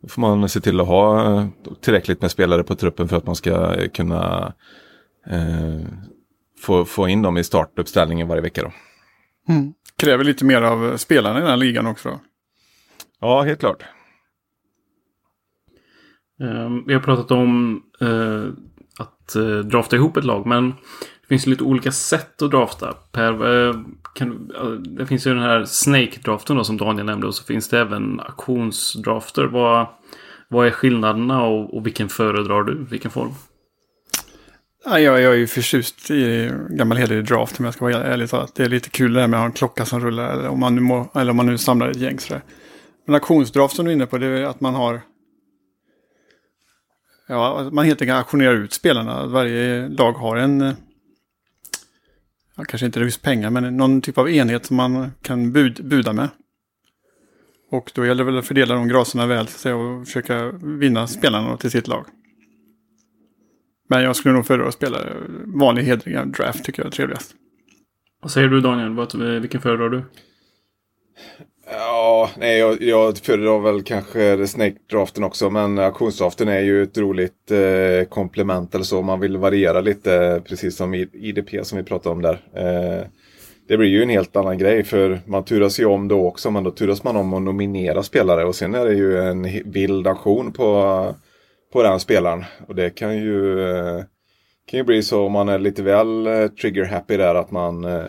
då 0.02 0.08
får 0.10 0.22
man 0.22 0.50
se 0.50 0.60
till 0.60 0.80
att 0.80 0.88
ha 0.88 1.34
eh, 1.34 1.48
tillräckligt 1.82 2.22
med 2.22 2.32
spelare 2.32 2.64
på 2.64 2.76
truppen 2.76 3.08
för 3.08 3.18
att 3.18 3.26
man 3.26 3.36
ska 3.36 3.76
kunna 3.90 4.54
eh, 5.30 5.88
få, 6.62 6.86
få 6.86 7.08
in 7.08 7.22
dem 7.22 7.38
i 7.38 7.44
startuppställningen 7.44 8.28
varje 8.28 8.42
vecka. 8.42 8.64
Då. 8.64 8.72
Kräver 10.02 10.24
lite 10.24 10.46
mer 10.46 10.62
av 10.62 10.98
spelarna 10.98 11.38
i 11.38 11.42
den 11.42 11.50
här 11.50 11.58
ligan 11.58 11.88
också. 11.88 12.20
Ja, 13.22 13.42
helt 13.42 13.60
klart. 13.60 13.84
Eh, 16.42 16.70
Vi 16.88 16.94
har 16.94 17.02
pratat 17.02 17.32
om 17.32 17.82
eh, 18.02 18.44
att 19.00 19.36
eh, 19.36 19.58
drafta 19.58 19.96
ihop 19.96 20.18
ett 20.18 20.24
lag, 20.24 20.46
men 20.46 20.70
det 21.22 21.28
finns 21.28 21.48
lite 21.48 21.64
olika 21.64 21.92
sätt 21.92 22.42
att 22.42 22.52
drafta. 22.52 22.94
Per, 23.12 23.68
eh, 23.68 23.76
kan, 24.16 24.52
det 24.98 25.06
finns 25.06 25.28
ju 25.28 25.34
den 25.34 25.44
här 25.44 25.66
Snake-draften 25.66 26.66
som 26.66 26.78
Daniel 26.78 27.06
nämnde 27.06 27.28
och 27.28 27.36
så 27.36 27.44
finns 27.44 27.70
det 27.70 27.80
även 27.80 28.20
auktionsdrafter. 28.20 29.46
Vad, 29.46 29.88
vad 30.48 30.68
är 30.68 30.72
skillnaderna 30.72 31.44
och, 31.44 31.78
och 31.78 31.86
vilken 31.86 32.10
föredrar 32.10 32.64
du? 32.64 32.86
Vilken 32.90 33.12
form? 33.12 33.32
Ja, 34.90 35.00
jag, 35.00 35.22
jag 35.22 35.34
är 35.34 35.38
ju 35.38 35.48
förtjust 35.48 36.12
i 36.12 36.52
gammal 36.70 36.98
hederlig 36.98 37.26
draft 37.26 37.60
om 37.60 37.66
jag 37.66 37.74
ska 37.74 37.86
vara 37.86 38.04
ärlig. 38.04 38.30
Det 38.56 38.64
är 38.64 38.70
lite 38.70 38.90
kul 38.90 39.14
det 39.14 39.22
här 39.22 39.28
med 39.28 39.38
att 39.38 39.42
ha 39.42 39.46
en 39.46 39.52
klocka 39.52 39.86
som 39.86 40.00
rullar 40.00 40.34
eller 40.34 40.50
om 40.50 40.60
man 40.60 40.76
nu, 40.76 40.82
må, 40.82 41.12
eller 41.16 41.30
om 41.30 41.38
man 41.38 41.46
nu 41.46 41.58
samlar 41.58 41.90
ett 41.90 41.98
gäng 41.98 42.20
sådär. 42.20 42.42
Men 43.06 43.16
auktionsdraft 43.16 43.76
som 43.76 43.86
du 43.86 43.92
är 43.92 43.96
inne 43.96 44.06
på 44.06 44.18
det 44.18 44.28
är 44.28 44.44
att 44.44 44.62
man 44.62 44.76
har 44.76 45.02
Ja, 47.28 47.60
att 47.60 47.74
man 47.74 47.86
helt 47.86 48.02
enkelt 48.02 48.18
auktionerar 48.18 48.54
ut 48.54 48.74
spelarna. 48.74 49.26
Varje 49.26 49.88
lag 49.88 50.12
har 50.12 50.36
en 50.36 50.76
ja, 52.56 52.64
kanske 52.64 52.86
inte 52.86 53.00
just 53.00 53.22
pengar, 53.22 53.50
men 53.50 53.78
någon 53.78 54.02
typ 54.02 54.18
av 54.18 54.30
enhet 54.30 54.66
som 54.66 54.76
man 54.76 55.12
kan 55.22 55.52
bud, 55.52 55.86
buda 55.86 56.14
med. 56.14 56.30
Och 57.72 57.92
då 57.96 58.06
gäller 58.06 58.24
det 58.24 58.32
väl 58.32 58.40
att 58.40 58.48
fördela 58.48 58.76
de 58.76 58.88
graserna 58.88 59.26
väl 59.26 59.48
så 59.48 59.56
att 59.56 59.60
säga, 59.60 59.76
och 59.76 60.06
försöka 60.06 60.52
vinna 60.52 61.08
spelarna 61.08 61.58
till 61.58 61.72
sitt 61.72 61.88
lag. 61.88 62.06
Men 63.88 64.04
jag 64.04 64.16
skulle 64.16 64.34
nog 64.34 64.46
föredra 64.46 64.68
att 64.68 64.74
spela 64.74 64.98
vanlig 65.46 65.84
hedrig 65.84 66.28
draft 66.28 66.64
tycker 66.64 66.82
jag 66.82 66.88
är 66.88 66.92
trevligast. 66.92 67.36
Vad 68.22 68.32
säger 68.32 68.48
du 68.48 68.62
Daniel? 68.62 68.94
Vad, 68.94 69.16
vilken 69.42 69.62
föredrar 69.62 69.90
du? 69.90 70.04
Ja, 71.70 72.30
nej, 72.38 72.60
jag, 72.60 72.82
jag 72.82 73.18
föredrar 73.18 73.60
väl 73.60 73.84
kanske 73.84 74.48
Snake-draften 74.48 75.24
också. 75.24 75.50
Men 75.50 75.80
auktionsdraften 75.80 76.48
är 76.48 76.60
ju 76.60 76.84
ett 76.84 76.98
roligt 76.98 77.52
eh, 77.52 78.10
komplement 78.10 78.76
eller 78.76 78.86
så. 78.86 79.02
Man 79.02 79.20
vill 79.20 79.38
variera 79.38 79.82
lite, 79.82 80.42
precis 80.46 80.76
som 80.76 80.94
IDP 80.94 81.66
som 81.66 81.78
vi 81.78 81.84
pratade 81.84 82.16
om 82.16 82.22
där. 82.22 82.40
Eh, 82.54 83.08
det 83.68 83.78
blir 83.78 83.88
ju 83.88 84.04
en 84.04 84.10
helt 84.10 84.36
annan 84.36 84.58
grej 84.58 84.84
för 84.84 85.20
man 85.26 85.46
turas 85.46 85.80
ju 85.80 85.86
om 85.86 86.08
då 86.08 86.28
också. 86.28 86.52
Men 86.52 86.64
då 86.64 86.72
turas 86.72 87.04
man 87.04 87.16
om 87.16 87.34
att 87.34 87.42
nominera 87.42 88.04
spelare. 88.04 88.46
Och 88.46 88.56
sen 88.56 88.76
är 88.76 88.86
det 88.86 88.94
ju 88.94 89.20
en 89.20 89.72
vild 89.72 90.08
auktion 90.08 90.52
på, 90.52 91.16
på 91.74 91.84
den 91.84 92.00
spelaren. 92.00 92.46
Och 92.68 92.76
det 92.76 92.90
kan 92.90 93.18
ju, 93.18 93.70
eh, 93.70 94.04
kan 94.70 94.78
ju 94.78 94.84
bli 94.84 95.04
så 95.04 95.26
om 95.26 95.32
man 95.32 95.50
är 95.50 95.60
lite 95.60 95.84
väl 95.84 96.28
eh, 96.28 96.32
trigger-happy 96.34 97.18
där 97.18 97.36
att 97.36 97.52
man 97.52 97.86
eh, 97.86 98.04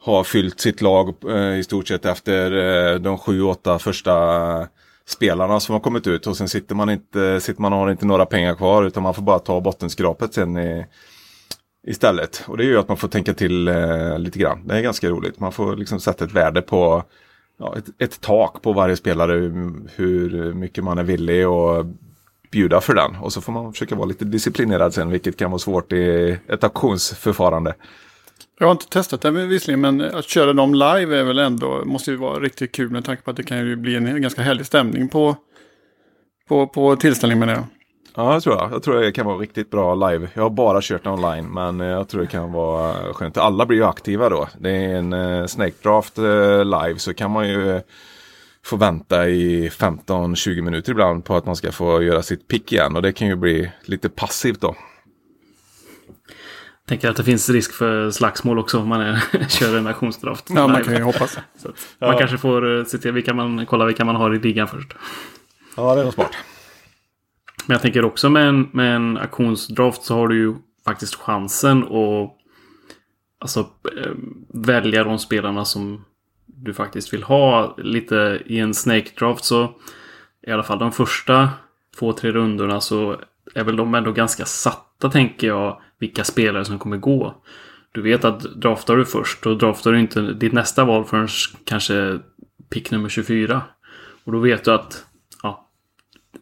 har 0.00 0.24
fyllt 0.24 0.60
sitt 0.60 0.80
lag 0.80 1.14
i 1.58 1.62
stort 1.64 1.88
sett 1.88 2.04
efter 2.06 2.98
de 2.98 3.18
sju, 3.18 3.42
åtta 3.42 3.78
första 3.78 4.68
spelarna 5.06 5.60
som 5.60 5.72
har 5.72 5.80
kommit 5.80 6.06
ut. 6.06 6.26
Och 6.26 6.36
sen 6.36 6.48
sitter 6.48 6.74
man 6.74 6.90
inte, 6.90 7.40
sitter 7.40 7.62
man 7.62 7.72
och 7.72 7.78
har 7.78 7.90
inte 7.90 8.06
några 8.06 8.26
pengar 8.26 8.54
kvar 8.54 8.84
utan 8.84 9.02
man 9.02 9.14
får 9.14 9.22
bara 9.22 9.38
ta 9.38 9.60
bottenskrapet 9.60 10.34
sen 10.34 10.58
i, 10.58 10.86
istället. 11.86 12.44
Och 12.46 12.56
det 12.56 12.64
gör 12.64 12.70
ju 12.72 12.78
att 12.78 12.88
man 12.88 12.96
får 12.96 13.08
tänka 13.08 13.34
till 13.34 13.68
eh, 13.68 14.18
lite 14.18 14.38
grann. 14.38 14.66
Det 14.68 14.74
är 14.78 14.80
ganska 14.82 15.08
roligt. 15.08 15.40
Man 15.40 15.52
får 15.52 15.76
liksom 15.76 16.00
sätta 16.00 16.24
ett 16.24 16.32
värde 16.32 16.62
på 16.62 17.02
ja, 17.58 17.74
ett, 17.78 17.84
ett 18.02 18.20
tak 18.20 18.62
på 18.62 18.72
varje 18.72 18.96
spelare. 18.96 19.32
hur- 19.32 19.90
Hur 19.96 20.52
mycket 20.54 20.84
man 20.84 20.98
är 20.98 21.04
villig 21.04 21.42
att 21.44 21.86
bjuda 22.54 22.80
för 22.80 22.94
den. 22.94 23.16
Och 23.16 23.32
så 23.32 23.40
får 23.40 23.52
man 23.52 23.72
försöka 23.72 23.94
vara 23.94 24.06
lite 24.06 24.24
disciplinerad 24.24 24.94
sen, 24.94 25.10
vilket 25.10 25.36
kan 25.36 25.50
vara 25.50 25.58
svårt 25.58 25.92
i 25.92 26.38
ett 26.48 26.64
auktionsförfarande. 26.64 27.74
Jag 28.58 28.66
har 28.66 28.72
inte 28.72 28.88
testat 28.88 29.20
det 29.20 29.30
visserligen, 29.30 29.80
men 29.80 30.00
att 30.00 30.24
köra 30.24 30.52
dem 30.52 30.74
live 30.74 31.18
är 31.18 31.24
väl 31.24 31.38
ändå, 31.38 31.82
måste 31.84 32.10
ju 32.10 32.16
vara 32.16 32.40
riktigt 32.40 32.72
kul 32.72 32.90
med 32.90 33.04
tanke 33.04 33.22
på 33.22 33.30
att 33.30 33.36
det 33.36 33.42
kan 33.42 33.58
ju 33.58 33.76
bli 33.76 33.96
en 33.96 34.22
ganska 34.22 34.42
härlig 34.42 34.66
stämning 34.66 35.08
på, 35.08 35.36
på, 36.48 36.66
på 36.66 36.96
tillställningen 36.96 37.40
menar 37.40 37.54
jag. 37.54 37.64
Ja, 38.16 38.34
det 38.34 38.40
tror 38.40 38.56
jag. 38.56 38.72
Jag 38.72 38.82
tror 38.82 39.00
det 39.00 39.12
kan 39.12 39.26
vara 39.26 39.38
riktigt 39.38 39.70
bra 39.70 39.94
live. 39.94 40.28
Jag 40.34 40.42
har 40.42 40.50
bara 40.50 40.80
kört 40.82 41.06
online, 41.06 41.46
men 41.46 41.80
jag 41.80 42.08
tror 42.08 42.20
det 42.20 42.26
kan 42.26 42.52
vara 42.52 42.94
skönt. 43.12 43.36
Alla 43.36 43.66
blir 43.66 43.78
ju 43.78 43.84
aktiva 43.84 44.28
då. 44.28 44.48
Det 44.58 44.70
är 44.70 44.96
en 44.96 45.12
eh, 45.12 45.46
Snake 45.46 45.74
Draft 45.82 46.18
eh, 46.18 46.64
live 46.64 46.98
så 46.98 47.14
kan 47.14 47.30
man 47.30 47.48
ju 47.48 47.80
få 48.64 48.76
vänta 48.76 49.28
i 49.28 49.68
15-20 49.68 50.60
minuter 50.60 50.92
ibland 50.92 51.24
på 51.24 51.36
att 51.36 51.46
man 51.46 51.56
ska 51.56 51.72
få 51.72 52.02
göra 52.02 52.22
sitt 52.22 52.48
pick 52.48 52.72
igen. 52.72 52.96
Och 52.96 53.02
det 53.02 53.12
kan 53.12 53.28
ju 53.28 53.36
bli 53.36 53.72
lite 53.84 54.08
passivt 54.08 54.60
då. 54.60 54.76
Tänker 56.88 57.10
att 57.10 57.16
det 57.16 57.24
finns 57.24 57.50
risk 57.50 57.72
för 57.72 58.10
slagsmål 58.10 58.58
också 58.58 58.78
om 58.78 58.88
man 58.88 59.00
är, 59.00 59.48
kör 59.48 59.78
en 59.78 59.86
auktionsdraft. 59.86 60.44
Ja, 60.48 60.68
man 60.68 60.84
kan 60.84 60.96
ju 60.96 61.02
hoppas. 61.02 61.38
Så 61.56 61.68
att 61.68 61.96
Man 62.00 62.18
kanske 62.18 62.38
får 62.38 62.78
eh, 62.78 62.84
se 62.84 62.98
till 62.98 63.12
vilka 63.12 63.34
man, 63.34 63.66
kolla 63.66 63.84
vilka 63.84 64.04
man 64.04 64.16
har 64.16 64.34
i 64.34 64.38
ligan 64.38 64.68
först. 64.68 64.94
Ja, 65.76 65.94
det 65.94 66.00
är 66.00 66.04
nog 66.04 66.14
smart. 66.14 66.32
Men 67.66 67.74
jag 67.74 67.82
tänker 67.82 68.04
också 68.04 68.30
med 68.30 68.48
en, 68.48 68.68
med 68.72 68.96
en 68.96 69.18
auktionsdraft 69.18 70.02
så 70.02 70.14
har 70.14 70.28
du 70.28 70.38
ju 70.38 70.54
faktiskt 70.84 71.14
chansen 71.14 71.82
att, 71.82 72.36
alltså, 73.38 73.60
eh, 73.60 74.12
välja 74.52 75.04
de 75.04 75.18
spelarna 75.18 75.64
som 75.64 76.04
du 76.56 76.74
faktiskt 76.74 77.12
vill 77.12 77.22
ha 77.22 77.74
lite 77.78 78.42
i 78.46 78.58
en 78.58 78.74
snake 78.74 79.10
draft 79.18 79.44
så 79.44 79.74
i 80.46 80.50
alla 80.50 80.62
fall 80.62 80.78
de 80.78 80.92
första 80.92 81.50
två, 81.98 82.12
tre 82.12 82.32
rundorna 82.32 82.80
så 82.80 83.16
är 83.54 83.64
väl 83.64 83.76
de 83.76 83.94
ändå 83.94 84.12
ganska 84.12 84.44
satta 84.44 85.10
tänker 85.10 85.46
jag 85.46 85.80
vilka 85.98 86.24
spelare 86.24 86.64
som 86.64 86.78
kommer 86.78 86.96
gå. 86.96 87.34
Du 87.92 88.02
vet 88.02 88.24
att 88.24 88.40
draftar 88.40 88.96
du 88.96 89.04
först 89.04 89.42
då 89.42 89.54
draftar 89.54 89.92
du 89.92 90.00
inte 90.00 90.20
ditt 90.20 90.52
nästa 90.52 90.84
val 90.84 91.04
förrän 91.04 91.28
kanske 91.64 92.18
pick 92.70 92.90
nummer 92.90 93.08
24. 93.08 93.62
Och 94.24 94.32
då 94.32 94.38
vet 94.38 94.64
du 94.64 94.72
att 94.72 95.06
ja, 95.42 95.68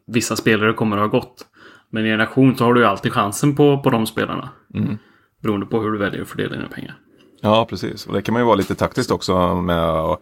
vissa 0.07 0.37
spelare 0.37 0.73
kommer 0.73 0.97
att 0.97 1.13
ha 1.13 1.19
gått. 1.19 1.47
Men 1.91 2.07
i 2.07 2.09
en 2.09 2.21
aktion 2.21 2.57
så 2.57 2.65
har 2.65 2.75
du 2.75 2.81
ju 2.81 2.87
alltid 2.87 3.13
chansen 3.13 3.57
på, 3.57 3.83
på 3.83 3.91
de 3.91 4.07
spelarna. 4.07 4.49
Mm. 4.75 4.99
Beroende 5.43 5.67
på 5.67 5.81
hur 5.81 5.91
du 5.93 5.99
väljer 5.99 6.23
att 6.23 6.29
fördela 6.29 6.57
dina 6.57 6.69
pengar. 6.69 6.99
Ja, 7.45 7.67
precis. 7.71 8.07
Och 8.07 8.15
det 8.15 8.23
kan 8.23 8.33
man 8.33 8.43
ju 8.43 8.47
vara 8.47 8.57
lite 8.57 8.75
taktiskt 8.75 9.11
också 9.11 9.55
med. 9.55 10.17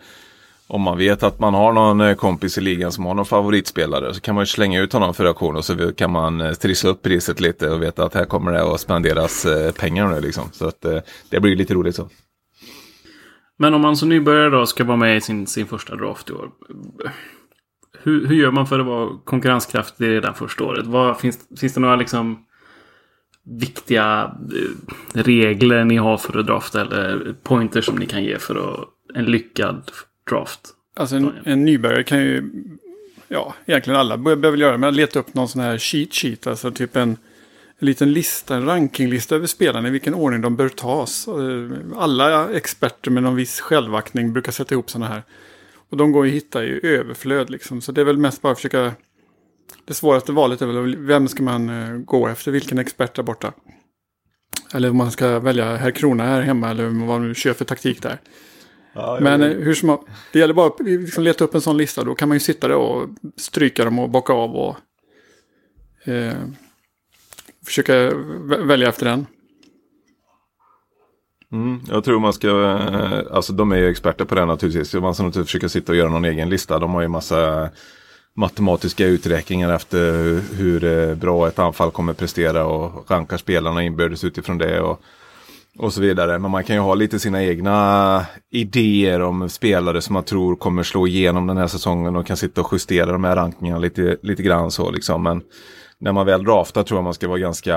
Om 0.67 0.83
man 0.83 0.99
vet 0.99 1.23
att 1.23 1.41
man 1.41 1.55
har 1.55 1.73
någon 1.73 2.01
eh, 2.01 2.15
kompis 2.15 2.59
i 2.59 2.61
ligan 2.61 2.93
som 2.93 3.07
har 3.07 3.15
någon 3.15 3.27
favoritspelare 3.27 4.15
så 4.15 4.21
kan 4.21 4.35
man 4.35 4.43
ju 4.43 4.47
slänga 4.47 4.81
ut 4.81 4.93
honom 4.93 5.15
för 5.15 5.25
auktion 5.25 5.57
och 5.57 5.65
så 5.65 5.93
kan 5.93 6.11
man 6.11 6.41
eh, 6.41 6.53
trissa 6.53 6.89
upp 6.89 7.03
priset 7.03 7.41
lite 7.41 7.71
och 7.71 7.83
veta 7.83 8.05
att 8.05 8.15
här 8.15 8.25
kommer 8.25 8.53
det 8.53 8.75
att 8.75 8.81
spenderas 8.81 9.47
eh, 9.47 9.73
pengar 9.73 10.09
nu 10.09 10.21
liksom. 10.21 10.45
Så 10.53 10.67
att 10.67 10.81
det 11.31 11.41
blir 11.41 11.57
lite 11.57 11.75
roligt 11.75 11.97
så. 11.97 12.09
Men 13.59 13.75
om 13.75 13.81
man 13.81 13.97
som 13.97 14.09
nybörjare 14.09 14.51
då 14.51 14.67
ska 14.67 14.85
vara 14.85 14.97
med 14.97 15.17
i 15.17 15.21
sin, 15.21 15.47
sin 15.47 15.67
första 15.67 15.97
draft 15.97 16.31
i 16.31 16.33
år. 16.33 16.51
Hur, 18.03 18.27
hur 18.27 18.37
gör 18.37 18.51
man 18.51 18.67
för 18.67 18.79
att 18.79 18.87
vara 18.87 19.09
konkurrenskraftig 19.25 20.09
redan 20.09 20.35
första 20.35 20.65
året? 20.65 20.87
Vad, 20.87 21.21
finns, 21.21 21.39
finns 21.61 21.75
det 21.75 21.81
några 21.81 21.97
liksom 21.97 22.45
viktiga 23.45 24.37
eh, 24.55 25.23
regler 25.23 25.85
ni 25.85 25.97
har 25.97 26.17
för 26.17 26.39
att 26.39 26.47
drafta 26.47 26.81
eller 26.81 27.35
pointers 27.43 27.85
som 27.85 27.97
ni 27.97 28.07
kan 28.07 28.25
ge 28.25 28.39
för 28.39 28.55
att, 28.55 28.89
en 29.15 29.25
lyckad 29.25 29.91
draft? 30.31 30.61
Alltså 30.97 31.17
en, 31.17 31.33
en 31.45 31.65
nybörjare 31.65 32.03
kan 32.03 32.19
ju, 32.19 32.51
ja, 33.29 33.55
egentligen 33.67 34.01
alla 34.01 34.17
behöver 34.17 34.57
göra 34.57 34.73
det, 34.73 34.79
men 34.79 34.95
leta 34.95 35.19
upp 35.19 35.35
någon 35.35 35.49
sån 35.49 35.63
här 35.63 35.79
cheat 35.79 36.15
sheet, 36.15 36.47
alltså 36.47 36.71
typ 36.71 36.97
en, 36.97 37.17
en 37.79 37.87
liten 37.87 38.13
lista, 38.13 38.57
en 38.57 38.65
rankinglista 38.65 39.35
över 39.35 39.47
spelarna, 39.47 39.89
i 39.89 39.91
vilken 39.91 40.15
ordning 40.15 40.41
de 40.41 40.57
bör 40.57 40.69
tas. 40.69 41.29
Eh, 41.29 41.71
alla 41.97 42.51
experter 42.53 43.11
med 43.11 43.23
någon 43.23 43.37
viss 43.37 43.61
självaktning 43.61 44.33
brukar 44.33 44.53
sätta 44.53 44.75
ihop 44.75 44.91
sådana 44.91 45.09
här. 45.09 45.23
Och 45.91 45.97
de 45.97 46.13
går 46.13 46.27
ju 46.27 46.33
att 46.33 46.37
hitta 46.37 46.65
i 46.65 46.87
överflöd 46.87 47.51
liksom, 47.51 47.81
så 47.81 47.93
det 47.93 48.01
är 48.01 48.05
väl 48.05 48.19
mest 48.19 48.43
bara 48.43 48.53
att 48.53 48.59
försöka 48.59 48.93
det 49.85 49.95
svåraste 49.95 50.33
valet 50.33 50.63
är 50.63 50.67
väl 50.67 50.97
vem 50.97 51.29
ska 51.29 51.43
man 51.43 51.69
eh, 51.69 51.99
gå 51.99 52.29
efter, 52.29 52.53
vilken 52.53 52.79
expert 52.79 53.15
där 53.15 53.23
borta. 53.23 53.53
Eller 54.75 54.91
om 54.91 54.97
man 54.97 55.11
ska 55.11 55.39
välja 55.39 55.77
herr 55.77 55.91
Krona 55.91 56.25
här 56.25 56.41
hemma 56.41 56.71
eller 56.71 56.85
vad 56.85 56.95
man 56.95 57.29
nu 57.29 57.35
kör 57.35 57.53
för 57.53 57.65
taktik 57.65 58.03
där. 58.03 58.19
Ja, 58.93 59.19
Men 59.21 59.43
eh, 59.43 59.49
hur 59.49 59.75
som 59.75 59.99
det 60.33 60.39
gäller 60.39 60.55
bara 60.55 60.67
att 60.67 60.81
liksom 60.81 61.25
leta 61.25 61.45
upp 61.45 61.55
en 61.55 61.61
sån 61.61 61.77
lista. 61.77 62.05
Då 62.05 62.15
kan 62.15 62.29
man 62.29 62.37
ju 62.37 62.41
sitta 62.41 62.69
där 62.69 62.77
och 62.77 63.09
stryka 63.37 63.85
dem 63.85 63.99
och 63.99 64.11
bocka 64.11 64.33
av 64.33 64.57
och 64.57 64.77
eh, 66.09 66.35
försöka 67.67 68.15
välja 68.45 68.89
efter 68.89 69.07
den. 69.07 69.27
Mm, 71.53 71.81
jag 71.89 72.05
tror 72.05 72.21
man 72.21 72.33
ska, 72.33 72.49
eh, 72.49 73.37
alltså 73.37 73.53
de 73.53 73.73
är 73.73 73.77
ju 73.77 73.89
experter 73.89 74.25
på 74.25 74.35
det 74.35 74.47
naturligtvis. 74.47 74.95
Man 74.95 75.15
ska 75.15 75.23
naturligtvis 75.23 75.53
försöka 75.53 75.69
sitta 75.69 75.93
och 75.93 75.99
göra 75.99 76.09
någon 76.09 76.25
egen 76.25 76.51
lista. 76.51 76.79
De 76.79 76.95
har 76.95 77.03
ju 77.03 77.09
massa 77.09 77.71
matematiska 78.37 79.07
uträkningar 79.07 79.75
efter 79.75 80.41
hur 80.57 80.85
eh, 80.85 81.15
bra 81.15 81.49
ett 81.49 81.59
anfall 81.59 81.91
kommer 81.91 82.13
prestera 82.13 82.65
och 82.65 83.11
rankar 83.11 83.37
spelarna 83.37 83.83
inbördes 83.83 84.25
utifrån 84.25 84.59
det. 84.59 84.81
Och, 84.81 85.01
och 85.79 85.93
så 85.93 86.01
vidare. 86.01 86.39
Men 86.39 86.51
man 86.51 86.65
kan 86.65 86.77
ju 86.77 86.83
ha 86.83 86.95
lite 86.95 87.19
sina 87.19 87.45
egna 87.45 88.27
idéer 88.51 89.21
om 89.21 89.49
spelare 89.49 90.03
som 90.03 90.15
man 90.15 90.25
tror 90.25 90.57
kommer 90.57 90.83
slå 90.83 91.07
igenom 91.07 91.47
den 91.47 91.57
här 91.57 91.67
säsongen 91.67 92.17
och 92.17 92.27
kan 92.27 92.37
sitta 92.37 92.61
och 92.61 92.69
justera 92.73 93.13
de 93.13 93.25
här 93.25 93.37
rankningarna 93.37 93.79
lite, 93.79 94.17
lite 94.23 94.43
grann 94.43 94.71
så 94.71 94.91
liksom. 94.91 95.23
Men 95.23 95.43
när 95.99 96.13
man 96.13 96.27
väl 96.27 96.45
draftar 96.45 96.83
tror 96.83 96.99
jag 96.99 97.05
man 97.05 97.15
ska 97.15 97.29
vara 97.29 97.39
ganska 97.39 97.77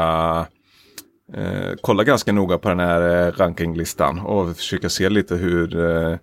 eh, 1.34 1.72
kolla 1.82 2.04
ganska 2.04 2.32
noga 2.32 2.58
på 2.58 2.70
den 2.70 2.80
här 2.80 3.28
eh, 3.28 3.32
rankinglistan 3.32 4.20
och 4.20 4.58
försöka 4.58 4.90
se 4.90 5.10
lite 5.10 5.36
hur 5.36 5.86
eh, 5.86 6.18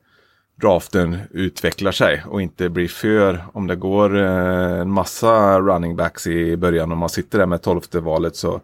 draften 0.61 1.19
utvecklar 1.31 1.93
sig 1.93 2.23
och 2.27 2.43
inte 2.43 2.69
blir 2.69 2.89
för, 2.89 3.45
om 3.53 3.67
det 3.67 3.77
går 3.77 4.17
eh, 4.17 4.81
en 4.81 4.91
massa 4.91 5.61
running 5.61 5.97
backs 5.97 6.27
i 6.27 6.57
början 6.57 6.93
och 6.93 6.99
man 6.99 7.09
sitter 7.09 7.39
där 7.39 7.47
med 7.47 7.63
tolfte 7.63 8.01
valet 8.01 8.37
så 8.37 8.61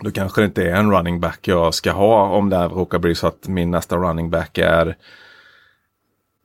då 0.00 0.10
kanske 0.10 0.40
det 0.40 0.44
inte 0.44 0.62
är 0.62 0.74
en 0.74 0.92
running 0.92 1.20
back 1.20 1.48
jag 1.48 1.74
ska 1.74 1.92
ha 1.92 2.28
om 2.28 2.50
det 2.50 2.68
råkar 2.68 2.98
bli 2.98 3.14
så 3.14 3.26
att 3.26 3.48
min 3.48 3.70
nästa 3.70 3.96
running 3.96 4.30
back 4.30 4.58
är 4.58 4.96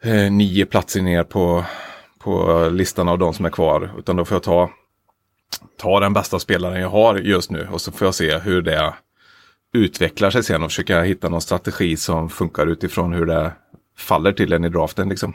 eh, 0.04 0.32
nio 0.32 0.66
platser 0.66 1.02
ner 1.02 1.24
på, 1.24 1.66
på 2.20 2.68
listan 2.72 3.10
av 3.10 3.18
de 3.20 3.34
som 3.34 3.46
är 3.46 3.50
kvar. 3.50 3.92
Utan 3.98 4.16
då 4.16 4.26
får 4.26 4.36
jag 4.36 4.44
ta, 4.44 4.70
ta 5.78 6.00
den 6.00 6.14
bästa 6.14 6.40
spelaren 6.40 6.82
jag 6.82 6.90
har 6.90 7.16
just 7.16 7.52
nu 7.52 7.68
och 7.72 7.82
så 7.82 7.92
får 7.92 8.08
jag 8.08 8.16
se 8.16 8.38
hur 8.38 8.62
det 8.62 8.94
utvecklar 9.74 10.30
sig 10.30 10.44
sen 10.44 10.64
och 10.64 10.72
försöka 10.72 11.02
hitta 11.02 11.30
någon 11.30 11.42
strategi 11.42 11.98
som 11.98 12.30
funkar 12.30 12.68
utifrån 12.68 13.14
hur 13.14 13.26
det 13.26 13.52
faller 13.98 14.32
till 14.32 14.54
en 14.54 14.66
i 14.66 14.70
draften. 14.70 15.10
Liksom. 15.10 15.34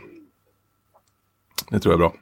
Det 1.71 1.81
tror 1.81 1.93
jag 1.93 2.01
är 2.03 2.09
bra. 2.09 2.15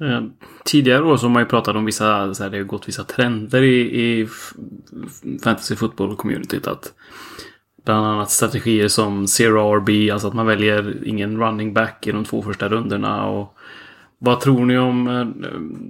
Eh, 0.00 0.22
tidigare 0.64 1.02
år 1.02 1.16
så 1.16 1.26
har 1.26 1.30
man 1.30 1.42
ju 1.42 1.48
pratat 1.48 1.76
om 1.76 1.84
vissa, 1.84 2.34
så 2.34 2.42
här, 2.42 2.50
det 2.50 2.56
har 2.56 2.64
gått 2.64 2.88
vissa 2.88 3.04
trender 3.04 3.62
i, 3.62 4.02
i 4.02 4.28
fantasy 5.44 5.76
football 5.76 6.16
communityt. 6.16 6.66
Att 6.66 6.92
bland 7.84 8.06
annat 8.06 8.30
strategier 8.30 8.88
som 8.88 9.26
zero 9.26 9.76
RB, 9.76 10.10
alltså 10.10 10.28
att 10.28 10.34
man 10.34 10.46
väljer 10.46 11.08
ingen 11.08 11.40
running 11.40 11.74
back 11.74 12.06
i 12.06 12.12
de 12.12 12.24
två 12.24 12.42
första 12.42 12.68
rundorna. 12.68 13.26
Och 13.26 13.54
vad 14.18 14.40
tror 14.40 14.66
ni 14.66 14.78
om, 14.78 15.08
eh, 15.08 15.26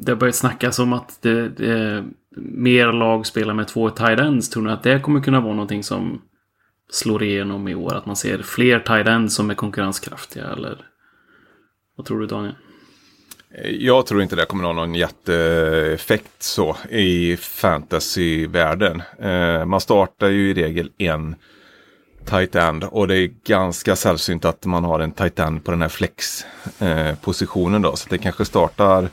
det 0.02 0.12
har 0.12 0.16
börjat 0.16 0.36
snackas 0.36 0.78
om 0.78 0.92
att 0.92 1.22
det, 1.22 1.48
det, 1.48 2.04
mer 2.36 2.92
lag 2.92 3.26
spelar 3.26 3.54
med 3.54 3.68
två 3.68 3.90
tight 3.90 4.20
ends. 4.20 4.50
Tror 4.50 4.62
ni 4.62 4.70
att 4.70 4.82
det 4.82 5.00
kommer 5.00 5.20
kunna 5.20 5.40
vara 5.40 5.54
någonting 5.54 5.82
som 5.82 6.22
slår 6.90 7.22
igenom 7.22 7.68
i 7.68 7.74
år? 7.74 7.94
Att 7.94 8.06
man 8.06 8.16
ser 8.16 8.42
fler 8.42 8.80
tight 8.80 9.06
ends 9.06 9.34
som 9.34 9.50
är 9.50 9.54
konkurrenskraftiga 9.54 10.44
eller? 10.44 10.78
Vad 11.96 12.06
tror 12.06 12.20
du 12.20 12.26
Daniel? 12.26 12.54
Jag 13.64 14.06
tror 14.06 14.22
inte 14.22 14.36
det 14.36 14.46
kommer 14.46 14.64
ha 14.64 14.72
någon 14.72 14.94
jätteeffekt 14.94 16.42
så 16.42 16.76
i 16.90 17.36
fantasyvärlden. 17.36 19.02
Eh, 19.18 19.64
man 19.64 19.80
startar 19.80 20.28
ju 20.28 20.50
i 20.50 20.54
regel 20.54 20.90
en 20.98 21.34
tight 22.24 22.54
end 22.54 22.84
och 22.84 23.08
det 23.08 23.16
är 23.16 23.30
ganska 23.44 23.96
sällsynt 23.96 24.44
att 24.44 24.64
man 24.64 24.84
har 24.84 25.00
en 25.00 25.12
tight 25.12 25.38
end 25.38 25.64
på 25.64 25.70
den 25.70 25.82
här 25.82 25.88
flex-positionen 25.88 27.82
då. 27.82 27.96
Så 27.96 28.08
det 28.10 28.18
kanske 28.18 28.44
startar 28.44 29.08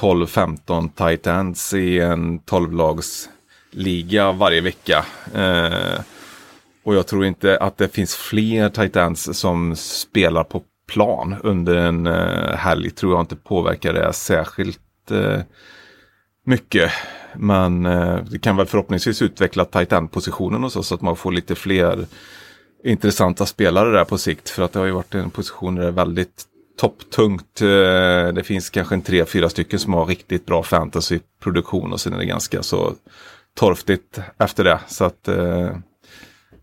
12-15 0.00 0.90
tight 0.96 1.26
ends 1.26 1.74
i 1.74 2.00
en 2.00 2.40
12-lags 2.40 3.28
liga 3.70 4.32
varje 4.32 4.60
vecka. 4.60 5.04
Eh, 5.34 6.00
och 6.88 6.94
jag 6.94 7.06
tror 7.06 7.24
inte 7.24 7.58
att 7.58 7.76
det 7.76 7.88
finns 7.88 8.16
fler 8.16 8.68
tight 8.68 8.96
ends 8.96 9.38
som 9.38 9.76
spelar 9.76 10.44
på 10.44 10.62
plan 10.86 11.36
under 11.42 11.76
en 11.76 12.06
eh, 12.06 12.56
helg 12.56 12.90
tror 12.90 13.12
jag 13.12 13.22
inte 13.22 13.36
påverkar 13.36 13.92
det 13.92 14.12
särskilt 14.12 15.10
eh, 15.10 15.40
mycket. 16.44 16.92
Men 17.34 17.86
eh, 17.86 18.16
det 18.30 18.38
kan 18.38 18.56
väl 18.56 18.66
förhoppningsvis 18.66 19.22
utveckla 19.22 19.64
tight 19.64 19.92
end-positionen 19.92 20.64
och 20.64 20.72
så, 20.72 20.82
så 20.82 20.94
att 20.94 21.02
man 21.02 21.16
får 21.16 21.32
lite 21.32 21.54
fler 21.54 22.06
intressanta 22.84 23.46
spelare 23.46 23.90
där 23.90 24.04
på 24.04 24.18
sikt. 24.18 24.48
För 24.48 24.62
att 24.62 24.72
det 24.72 24.78
har 24.78 24.86
ju 24.86 24.92
varit 24.92 25.14
en 25.14 25.30
position 25.30 25.74
där 25.74 25.82
det 25.82 25.88
är 25.88 25.92
väldigt 25.92 26.44
topptungt. 26.80 27.60
Eh, 27.60 28.34
det 28.34 28.42
finns 28.44 28.70
kanske 28.70 28.94
en 28.94 29.02
tre, 29.02 29.24
fyra 29.24 29.48
stycken 29.48 29.78
som 29.78 29.92
har 29.92 30.06
riktigt 30.06 30.46
bra 30.46 30.62
fantasyproduktion 30.62 31.92
och 31.92 32.00
sen 32.00 32.12
är 32.12 32.18
det 32.18 32.26
ganska 32.26 32.62
så 32.62 32.94
torftigt 33.54 34.20
efter 34.38 34.64
det. 34.64 34.80
Så 34.88 35.04
att 35.04 35.28
eh, 35.28 35.70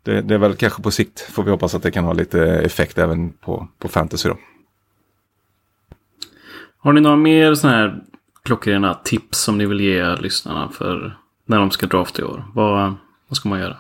det, 0.06 0.22
det, 0.22 0.34
är 0.34 0.38
väl 0.38 0.56
kanske 0.56 0.82
på 0.82 0.91
sikt 0.91 1.20
får 1.20 1.44
vi 1.44 1.52
hoppas 1.52 1.76
att 1.76 1.84
det 1.84 1.91
kan 1.91 2.04
ha 2.04 2.13
lite 2.13 2.44
effekt 2.44 2.98
även 2.98 3.30
på, 3.34 3.68
på 3.80 3.88
fantasy 3.88 4.30
då. 4.30 4.38
Har 6.78 6.94
ni 6.94 7.02
några 7.02 7.15
mer 7.15 7.56
sådana 7.56 7.78
här 7.78 8.04
klockrena 8.44 8.94
tips 8.94 9.38
som 9.38 9.58
ni 9.58 9.65
vill 9.65 9.82
ge 9.82 10.15
lyssnarna 10.15 10.70
för 10.70 11.18
när 11.46 11.60
de 11.60 11.72
ska 11.72 11.88
drafta 11.88 12.22
i 12.22 12.26
år? 12.26 12.46
Vad, 12.54 12.96
vad 13.28 13.38
ska 13.38 13.50
man 13.50 13.60
göra? 13.60 13.78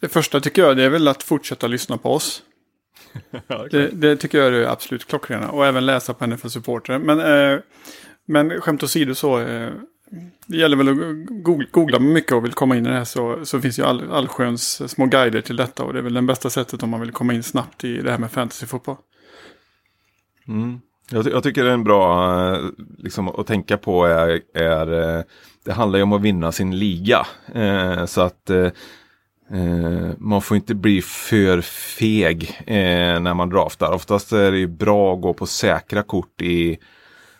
Det 0.00 0.08
första 0.08 0.40
tycker 0.40 0.62
jag 0.62 0.76
det 0.76 0.82
är 0.82 0.90
väl 0.90 1.08
att 1.08 1.22
fortsätta 1.22 1.66
lyssna 1.66 1.98
på 1.98 2.12
oss. 2.12 2.42
det, 3.70 3.88
det, 3.92 4.16
tycker 4.16 4.38
jag 4.38 4.46
är 4.46 4.52
det 4.52 4.70
absolut 4.70 5.06
klockrena. 5.06 5.50
Och 5.50 5.66
även 5.66 5.86
läsa 5.86 6.14
på 6.14 6.26
NFL 6.26 6.48
Supporter. 6.48 6.98
Men, 6.98 7.20
eh, 7.20 7.60
men 8.26 8.60
skämt 8.60 8.82
åsido 8.82 9.14
så. 9.14 9.38
Eh, 9.40 9.72
Mm. 10.12 10.30
det 10.46 10.56
gäller 10.56 10.76
väl 10.76 10.88
att 10.88 11.72
googla 11.72 11.98
mycket 11.98 12.32
och 12.32 12.44
vill 12.44 12.52
komma 12.52 12.76
in 12.76 12.86
i 12.86 12.88
det 12.88 12.94
här 12.94 13.04
så, 13.04 13.44
så 13.44 13.60
finns 13.60 13.78
ju 13.78 13.82
all, 13.82 14.12
allsköns 14.12 14.90
små 14.90 15.06
guider 15.06 15.40
till 15.40 15.56
detta. 15.56 15.82
Och 15.84 15.92
det 15.92 15.98
är 15.98 16.02
väl 16.02 16.14
det 16.14 16.22
bästa 16.22 16.50
sättet 16.50 16.82
om 16.82 16.90
man 16.90 17.00
vill 17.00 17.12
komma 17.12 17.34
in 17.34 17.42
snabbt 17.42 17.84
i 17.84 17.96
det 17.96 18.10
här 18.10 18.18
med 18.18 18.30
fantasyfotboll. 18.30 18.96
Mm. 20.48 20.80
Jag, 21.10 21.26
jag, 21.26 21.42
tycker 21.42 21.64
det 21.64 21.70
är 21.70 21.74
en 21.74 21.84
bra 21.84 22.30
eh, 22.54 22.64
liksom, 22.98 23.28
att 23.28 23.46
tänka 23.46 23.76
på 23.76 24.06
är, 24.06 24.40
är 24.54 25.16
eh, 25.18 25.22
det 25.64 25.72
handlar 25.72 25.98
ju 25.98 26.02
om 26.02 26.12
att 26.12 26.22
vinna 26.22 26.52
sin 26.52 26.78
liga. 26.78 27.26
Eh, 27.54 28.04
så 28.04 28.20
att 28.20 28.50
eh, 28.50 28.70
eh, 29.50 30.10
man 30.18 30.42
får 30.42 30.56
inte 30.56 30.74
bli 30.74 31.02
för 31.02 31.60
feg 31.60 32.60
eh, 32.66 33.20
när 33.20 33.34
man 33.34 33.50
draftar. 33.50 33.92
Oftast 33.92 34.32
är 34.32 34.52
det 34.52 34.66
bra 34.66 35.14
att 35.14 35.20
gå 35.20 35.34
på 35.34 35.46
säkra 35.46 36.02
kort 36.02 36.42
i 36.42 36.78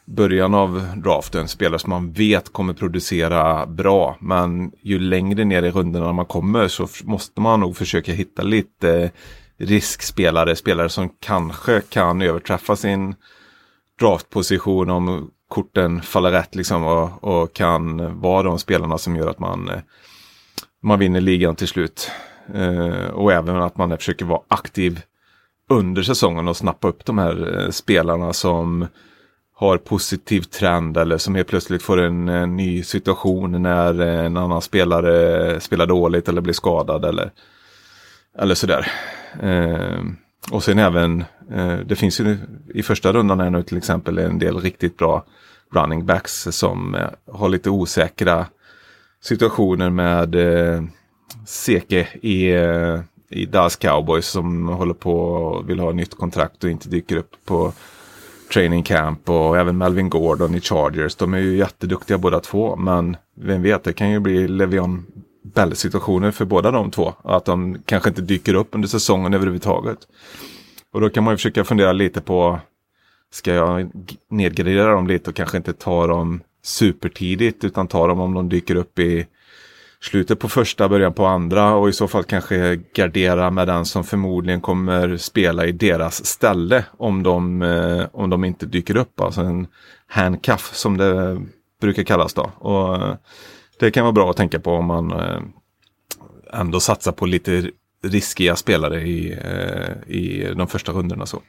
början 0.06 0.54
av 0.54 0.86
draften. 0.96 1.48
Spelare 1.48 1.78
som 1.78 1.90
man 1.90 2.12
vet 2.12 2.52
kommer 2.52 2.72
producera 2.72 3.66
bra. 3.66 4.16
Men 4.20 4.72
ju 4.82 4.98
längre 4.98 5.44
ner 5.44 5.62
i 5.62 5.70
rundorna 5.70 6.12
man 6.12 6.26
kommer 6.26 6.68
så 6.68 6.88
måste 7.04 7.40
man 7.40 7.60
nog 7.60 7.76
försöka 7.76 8.12
hitta 8.12 8.42
lite 8.42 9.02
eh, 9.02 9.10
riskspelare. 9.58 10.56
Spelare 10.56 10.88
som 10.88 11.10
kanske 11.20 11.80
kan 11.80 12.22
överträffa 12.22 12.76
sin 12.76 13.14
draftposition 14.00 14.90
om 14.90 15.30
korten 15.48 16.02
faller 16.02 16.30
rätt 16.30 16.54
liksom 16.54 16.84
och, 16.84 17.24
och 17.24 17.52
kan 17.52 18.20
vara 18.20 18.42
de 18.42 18.58
spelarna 18.58 18.98
som 18.98 19.16
gör 19.16 19.30
att 19.30 19.38
man, 19.38 19.68
eh, 19.68 19.80
man 20.82 20.98
vinner 20.98 21.20
ligan 21.20 21.56
till 21.56 21.68
slut. 21.68 22.10
Eh, 22.54 23.06
och 23.06 23.32
även 23.32 23.56
att 23.56 23.76
man 23.76 23.98
försöker 23.98 24.24
vara 24.24 24.40
aktiv 24.48 25.00
under 25.70 26.02
säsongen 26.02 26.48
och 26.48 26.56
snappa 26.56 26.88
upp 26.88 27.04
de 27.04 27.18
här 27.18 27.64
eh, 27.64 27.70
spelarna 27.70 28.32
som 28.32 28.86
har 29.58 29.78
positiv 29.78 30.40
trend 30.42 30.96
eller 30.96 31.18
som 31.18 31.34
helt 31.34 31.48
plötsligt 31.48 31.82
får 31.82 32.00
en, 32.00 32.28
en 32.28 32.56
ny 32.56 32.82
situation 32.82 33.62
när 33.62 34.00
en 34.00 34.36
annan 34.36 34.62
spelare 34.62 35.60
spelar 35.60 35.86
dåligt 35.86 36.28
eller 36.28 36.40
blir 36.40 36.54
skadad 36.54 37.04
eller, 37.04 37.30
eller 38.38 38.54
sådär. 38.54 38.92
Eh, 39.42 40.02
och 40.50 40.64
sen 40.64 40.78
även, 40.78 41.24
eh, 41.52 41.76
det 41.86 41.96
finns 41.96 42.20
ju 42.20 42.38
i 42.74 42.82
första 42.82 43.12
rundan 43.12 43.40
här 43.40 43.50
nu 43.50 43.62
till 43.62 43.78
exempel 43.78 44.18
en 44.18 44.38
del 44.38 44.60
riktigt 44.60 44.96
bra 44.96 45.24
running 45.74 46.06
backs 46.06 46.48
som 46.50 46.94
eh, 46.94 47.08
har 47.32 47.48
lite 47.48 47.70
osäkra 47.70 48.46
situationer 49.20 49.90
med 49.90 50.34
eh, 50.34 50.82
Seke 51.46 52.08
i, 52.22 52.50
eh, 52.50 53.00
i 53.30 53.46
Dallas 53.46 53.76
Cowboys 53.76 54.26
som 54.26 54.68
håller 54.68 54.94
på 54.94 55.20
och 55.20 55.70
vill 55.70 55.80
ha 55.80 55.92
nytt 55.92 56.14
kontrakt 56.14 56.64
och 56.64 56.70
inte 56.70 56.88
dyker 56.88 57.16
upp 57.16 57.30
på 57.44 57.72
training 58.52 58.82
camp 58.82 59.30
och 59.30 59.58
även 59.58 59.78
Melvin 59.78 60.10
Gordon 60.10 60.54
i 60.54 60.60
Chargers. 60.60 61.14
De 61.14 61.34
är 61.34 61.38
ju 61.38 61.56
jätteduktiga 61.56 62.18
båda 62.18 62.40
två 62.40 62.76
men 62.76 63.16
vem 63.36 63.62
vet, 63.62 63.84
det 63.84 63.92
kan 63.92 64.10
ju 64.10 64.20
bli 64.20 64.48
Levion 64.48 65.06
Bell-situationer 65.54 66.30
för 66.30 66.44
båda 66.44 66.70
de 66.70 66.90
två. 66.90 67.14
Att 67.24 67.44
de 67.44 67.78
kanske 67.84 68.08
inte 68.08 68.22
dyker 68.22 68.54
upp 68.54 68.68
under 68.70 68.88
säsongen 68.88 69.34
överhuvudtaget. 69.34 69.98
Och 70.92 71.00
då 71.00 71.08
kan 71.08 71.24
man 71.24 71.32
ju 71.32 71.36
försöka 71.36 71.64
fundera 71.64 71.92
lite 71.92 72.20
på 72.20 72.60
Ska 73.30 73.54
jag 73.54 73.90
nedgradera 74.30 74.92
dem 74.92 75.06
lite 75.06 75.30
och 75.30 75.36
kanske 75.36 75.56
inte 75.56 75.72
ta 75.72 76.06
dem 76.06 76.40
supertidigt 76.62 77.64
utan 77.64 77.88
ta 77.88 78.06
dem 78.06 78.20
om 78.20 78.34
de 78.34 78.48
dyker 78.48 78.74
upp 78.74 78.98
i 78.98 79.26
slutet 80.00 80.38
på 80.38 80.48
första, 80.48 80.88
början 80.88 81.12
på 81.12 81.26
andra 81.26 81.74
och 81.74 81.88
i 81.88 81.92
så 81.92 82.08
fall 82.08 82.24
kanske 82.24 82.76
gardera 82.94 83.50
med 83.50 83.68
den 83.68 83.84
som 83.84 84.04
förmodligen 84.04 84.60
kommer 84.60 85.16
spela 85.16 85.66
i 85.66 85.72
deras 85.72 86.26
ställe 86.26 86.84
om 86.98 87.22
de, 87.22 87.62
eh, 87.62 88.06
om 88.12 88.30
de 88.30 88.44
inte 88.44 88.66
dyker 88.66 88.96
upp. 88.96 89.20
Alltså 89.20 89.40
en 89.40 89.66
handcuff 90.06 90.74
som 90.74 90.96
det 90.96 91.40
brukar 91.80 92.02
kallas 92.02 92.34
då. 92.34 92.50
Och 92.58 92.94
eh, 92.96 93.16
Det 93.78 93.90
kan 93.90 94.04
vara 94.04 94.12
bra 94.12 94.30
att 94.30 94.36
tänka 94.36 94.60
på 94.60 94.70
om 94.70 94.84
man 94.84 95.12
eh, 95.12 95.40
ändå 96.52 96.80
satsar 96.80 97.12
på 97.12 97.26
lite 97.26 97.70
riskiga 98.02 98.56
spelare 98.56 99.02
i, 99.02 99.32
eh, 99.32 100.14
i 100.14 100.54
de 100.56 100.68
första 100.68 100.92
rundorna. 100.92 101.26
Så. 101.26 101.42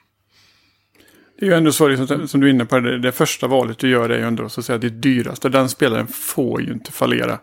Det 1.39 1.45
är 1.45 1.49
ju 1.49 1.55
ändå 1.55 1.71
så 1.71 1.87
liksom, 1.87 2.27
som 2.27 2.41
du 2.41 2.47
är 2.47 2.51
inne 2.51 2.65
på, 2.65 2.79
det, 2.79 2.99
det 2.99 3.11
första 3.11 3.47
valet 3.47 3.77
du 3.77 3.89
gör 3.89 4.09
är 4.09 4.17
ju 4.17 4.23
ändå 4.23 4.49
så 4.49 4.59
att 4.59 4.65
säga 4.65 4.77
det 4.77 4.89
dyraste. 4.89 5.49
Den 5.49 5.69
spelaren 5.69 6.07
får 6.07 6.61
ju 6.61 6.73
inte 6.73 6.91
fallera. 6.91 7.39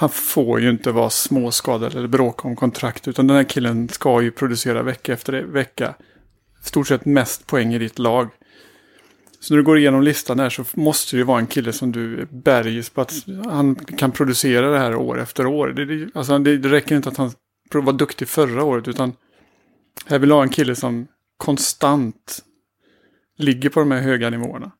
Han 0.00 0.08
får 0.08 0.60
ju 0.60 0.70
inte 0.70 0.92
vara 0.92 1.10
småskadad 1.10 1.94
eller 1.94 2.08
bråka 2.08 2.48
om 2.48 2.56
kontrakt. 2.56 3.08
Utan 3.08 3.26
den 3.26 3.36
här 3.36 3.44
killen 3.44 3.88
ska 3.88 4.22
ju 4.22 4.30
producera 4.30 4.82
vecka 4.82 5.12
efter 5.12 5.42
vecka. 5.42 5.94
Stort 6.62 6.88
sett 6.88 7.04
mest 7.04 7.46
poäng 7.46 7.74
i 7.74 7.78
ditt 7.78 7.98
lag. 7.98 8.28
Så 9.40 9.54
när 9.54 9.58
du 9.58 9.64
går 9.64 9.78
igenom 9.78 10.02
listan 10.02 10.38
här 10.38 10.50
så 10.50 10.64
måste 10.74 11.16
det 11.16 11.18
ju 11.18 11.24
vara 11.24 11.38
en 11.38 11.46
kille 11.46 11.72
som 11.72 11.92
du 11.92 12.26
bergis 12.30 12.90
på 12.90 13.00
att 13.00 13.12
han 13.44 13.74
kan 13.74 14.12
producera 14.12 14.70
det 14.70 14.78
här 14.78 14.94
år 14.94 15.20
efter 15.20 15.46
år. 15.46 15.68
Det, 15.68 15.84
det, 15.84 16.10
alltså 16.14 16.38
det, 16.38 16.58
det 16.58 16.68
räcker 16.68 16.96
inte 16.96 17.08
att 17.08 17.16
han 17.16 17.32
var 17.72 17.92
duktig 17.92 18.28
förra 18.28 18.64
året 18.64 18.88
utan 18.88 19.12
här 20.06 20.18
vill 20.18 20.30
ha 20.30 20.42
en 20.42 20.48
kille 20.48 20.76
som 20.76 21.06
konstant 21.36 22.44
ligger 23.38 23.70
på 23.70 23.80
de 23.80 23.90
här 23.90 24.00
höga 24.00 24.30
nivåerna. 24.30 24.70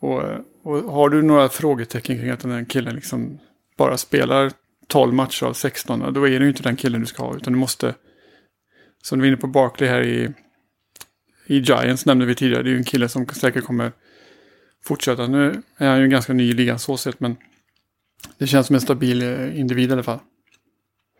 Och, 0.00 0.22
och 0.62 0.92
har 0.92 1.08
du 1.08 1.22
några 1.22 1.48
frågetecken 1.48 2.18
kring 2.18 2.30
att 2.30 2.40
den 2.40 2.50
här 2.50 2.64
killen 2.64 2.94
liksom 2.94 3.38
bara 3.76 3.98
spelar 3.98 4.52
12 4.86 5.14
matcher 5.14 5.44
av 5.44 5.52
16, 5.52 6.12
då 6.12 6.24
är 6.24 6.40
ju 6.40 6.48
inte 6.48 6.62
den 6.62 6.76
killen 6.76 7.00
du 7.00 7.06
ska 7.06 7.22
ha. 7.22 7.36
Utan 7.36 7.52
du 7.52 7.58
måste, 7.58 7.94
som 9.02 9.18
du 9.18 9.22
var 9.22 9.28
inne 9.28 9.36
på 9.36 9.46
Barkley 9.46 9.88
här 9.88 10.02
i, 10.02 10.32
i 11.46 11.58
Giants 11.58 12.06
nämnde 12.06 12.26
vi 12.26 12.34
tidigare, 12.34 12.62
det 12.62 12.68
är 12.68 12.72
ju 12.72 12.78
en 12.78 12.84
kille 12.84 13.08
som 13.08 13.26
säkert 13.26 13.64
kommer 13.64 13.92
fortsätta. 14.84 15.26
Nu 15.26 15.62
är 15.76 15.88
han 15.88 16.00
ju 16.00 16.08
ganska 16.08 16.32
ny 16.32 16.50
i 16.50 16.52
ligan 16.52 16.78
så 16.78 16.96
sett, 16.96 17.20
men 17.20 17.36
det 18.38 18.46
känns 18.46 18.66
som 18.66 18.74
en 18.74 18.80
stabil 18.80 19.22
eh, 19.22 19.60
individ 19.60 19.90
i 19.90 19.92
alla 19.92 20.02
fall. 20.02 20.18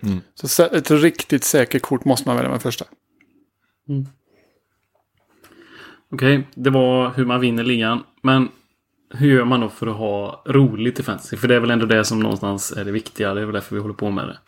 Mm. 0.02 0.20
Så 0.34 0.62
ett 0.62 0.90
riktigt 0.90 1.44
säkert 1.44 1.82
kort 1.82 2.04
måste 2.04 2.28
man 2.28 2.36
välja 2.36 2.50
med 2.50 2.62
första. 2.62 2.84
Mm. 3.88 4.06
Okej, 6.10 6.38
okay, 6.38 6.50
det 6.54 6.70
var 6.70 7.10
hur 7.10 7.24
man 7.24 7.40
vinner 7.40 7.64
ligan. 7.64 8.02
Men 8.22 8.48
hur 9.18 9.34
gör 9.34 9.44
man 9.44 9.60
då 9.60 9.68
för 9.68 9.86
att 9.86 9.96
ha 9.96 10.42
roligt 10.46 11.00
i 11.00 11.02
fantasy? 11.02 11.36
För 11.36 11.48
det 11.48 11.54
är 11.54 11.60
väl 11.60 11.70
ändå 11.70 11.86
det 11.86 12.04
som 12.04 12.20
någonstans 12.20 12.72
är 12.72 12.84
det 12.84 12.92
viktiga. 12.92 13.34
Det 13.34 13.40
är 13.40 13.44
väl 13.44 13.54
därför 13.54 13.76
vi 13.76 13.82
håller 13.82 13.94
på 13.94 14.10
med 14.10 14.28
det. 14.28 14.38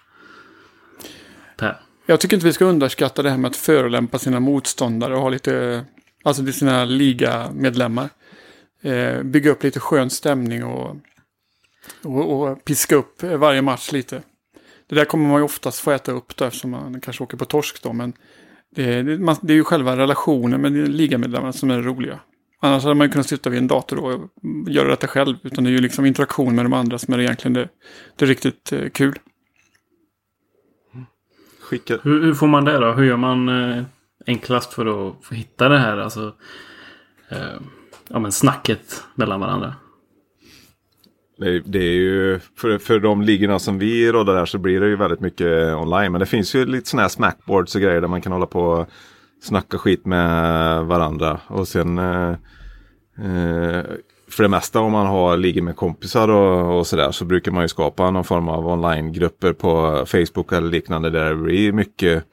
Per? 1.56 1.80
Jag 2.06 2.20
tycker 2.20 2.36
inte 2.36 2.46
vi 2.46 2.52
ska 2.52 2.64
underskatta 2.64 3.22
det 3.22 3.30
här 3.30 3.38
med 3.38 3.48
att 3.48 3.56
förolämpa 3.56 4.18
sina 4.18 4.40
motståndare 4.40 5.14
och 5.14 5.20
ha 5.20 5.28
lite, 5.28 5.84
alltså 6.24 6.44
till 6.44 6.54
sina 6.54 6.84
ligamedlemmar. 6.84 8.08
Eh, 8.82 9.22
bygga 9.22 9.50
upp 9.50 9.62
lite 9.62 9.80
skön 9.80 10.10
stämning 10.10 10.64
och, 10.64 10.96
och, 12.02 12.42
och, 12.42 12.64
piska 12.64 12.96
upp 12.96 13.22
varje 13.22 13.62
match 13.62 13.92
lite. 13.92 14.22
Det 14.86 14.94
där 14.94 15.04
kommer 15.04 15.28
man 15.28 15.36
ju 15.40 15.44
oftast 15.44 15.80
få 15.80 15.90
äta 15.90 16.12
upp 16.12 16.36
då 16.36 16.44
eftersom 16.44 16.70
man 16.70 17.00
kanske 17.00 17.24
åker 17.24 17.36
på 17.36 17.44
torsk 17.44 17.82
då. 17.82 17.92
Men 17.92 18.12
det, 18.74 19.02
det, 19.02 19.18
man, 19.18 19.36
det 19.40 19.52
är 19.52 19.56
ju 19.56 19.64
själva 19.64 19.96
relationen 19.96 20.60
med 20.60 20.72
ligamedlemmarna 20.72 21.52
som 21.52 21.70
är 21.70 21.76
det 21.76 21.82
roliga. 21.82 22.20
Annars 22.60 22.82
hade 22.82 22.94
man 22.94 23.06
ju 23.06 23.10
kunnat 23.12 23.28
sitta 23.28 23.50
vid 23.50 23.58
en 23.58 23.66
dator 23.66 23.98
och 23.98 24.30
göra 24.68 24.88
detta 24.88 25.06
själv. 25.06 25.36
Utan 25.42 25.64
det 25.64 25.70
är 25.70 25.72
ju 25.72 25.80
liksom 25.80 26.06
interaktion 26.06 26.54
med 26.54 26.64
de 26.64 26.72
andra 26.72 26.98
som 26.98 27.14
är 27.14 27.20
egentligen 27.20 27.52
det, 27.52 27.68
det 28.16 28.24
är 28.24 28.28
riktigt 28.28 28.72
eh, 28.72 28.88
kul. 28.88 29.18
Skicka. 31.60 31.98
Hur, 32.02 32.22
hur, 32.22 32.34
får 32.34 32.46
man 32.46 32.64
det 32.64 32.78
då? 32.78 32.92
Hur 32.92 33.04
gör 33.04 33.16
man 33.16 33.48
eh, 33.48 33.84
enklast 34.26 34.72
för 34.72 35.08
att 35.08 35.24
få 35.24 35.34
hitta 35.34 35.68
det 35.68 35.78
här? 35.78 35.96
Alltså, 35.98 36.34
eh, 37.28 37.60
ja, 38.08 38.18
men 38.18 38.32
snacket 38.32 39.04
mellan 39.14 39.40
varandra. 39.40 39.74
Det 41.64 41.78
är 41.78 41.92
ju, 41.92 42.40
för, 42.56 42.78
för 42.78 43.00
de 43.00 43.22
ligorna 43.22 43.58
som 43.58 43.78
vi 43.78 44.12
råddar 44.12 44.34
där 44.34 44.46
så 44.46 44.58
blir 44.58 44.80
det 44.80 44.88
ju 44.88 44.96
väldigt 44.96 45.20
mycket 45.20 45.74
online. 45.74 46.12
Men 46.12 46.18
det 46.18 46.26
finns 46.26 46.54
ju 46.54 46.66
lite 46.66 46.88
sådana 46.88 47.02
här 47.02 47.08
smackboards 47.08 47.74
och 47.74 47.80
grejer 47.80 48.00
där 48.00 48.08
man 48.08 48.20
kan 48.20 48.32
hålla 48.32 48.46
på 48.46 48.62
och 48.62 48.88
snacka 49.40 49.78
skit 49.78 50.06
med 50.06 50.84
varandra. 50.84 51.40
Och 51.46 51.68
sen 51.68 51.98
eh, 51.98 52.30
eh, 53.18 53.84
för 54.30 54.42
det 54.42 54.48
mesta 54.48 54.80
om 54.80 54.92
man 54.92 55.06
har 55.06 55.36
ligger 55.36 55.62
med 55.62 55.76
kompisar 55.76 56.28
och, 56.28 56.78
och 56.78 56.86
sådär 56.86 57.10
så 57.10 57.24
brukar 57.24 57.52
man 57.52 57.64
ju 57.64 57.68
skapa 57.68 58.10
någon 58.10 58.24
form 58.24 58.48
av 58.48 58.66
onlinegrupper 58.66 59.52
på 59.52 60.04
Facebook 60.06 60.52
eller 60.52 60.68
liknande 60.68 61.10
där 61.10 61.28
det 61.28 61.36
blir 61.36 61.72
mycket, 61.72 62.24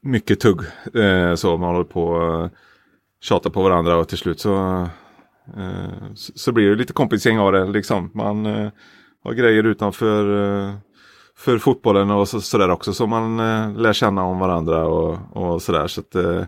mycket 0.00 0.40
tugg. 0.40 0.60
Eh, 0.94 1.34
så 1.34 1.56
man 1.56 1.74
håller 1.74 1.84
på 1.84 2.04
och 2.04 2.50
tjatar 3.22 3.50
på 3.50 3.62
varandra 3.62 3.96
och 3.96 4.08
till 4.08 4.18
slut 4.18 4.40
så 4.40 4.86
Eh, 5.56 6.12
så 6.14 6.52
blir 6.52 6.70
det 6.70 6.76
lite 6.76 6.92
kompisgäng 6.92 7.38
av 7.38 7.52
det 7.52 7.64
liksom. 7.66 8.10
Man 8.14 8.46
eh, 8.46 8.70
har 9.24 9.32
grejer 9.32 9.64
utanför 9.64 10.24
eh, 10.68 10.74
för 11.38 11.58
fotbollen 11.58 12.10
och 12.10 12.28
så, 12.28 12.72
också 12.72 12.92
som 12.92 13.10
man 13.10 13.40
eh, 13.40 13.76
lär 13.76 13.92
känna 13.92 14.24
om 14.24 14.38
varandra 14.38 14.86
och, 14.86 15.18
och 15.32 15.62
sådär. 15.62 15.86
Så 15.86 16.00
att, 16.00 16.14
eh, 16.14 16.44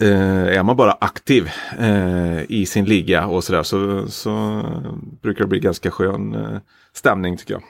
eh, 0.00 0.58
är 0.58 0.62
man 0.62 0.76
bara 0.76 0.92
aktiv 0.92 1.50
i 2.48 2.66
sin 2.66 2.84
liga 2.84 3.26
och 3.26 3.44
sådär 3.44 3.62
så, 3.62 4.08
så 4.08 4.62
brukar 5.22 5.44
det 5.44 5.48
bli 5.48 5.60
ganska 5.60 5.90
skön 5.90 6.60
stämning 6.92 7.36
tycker 7.36 7.54
jag. 7.54 7.62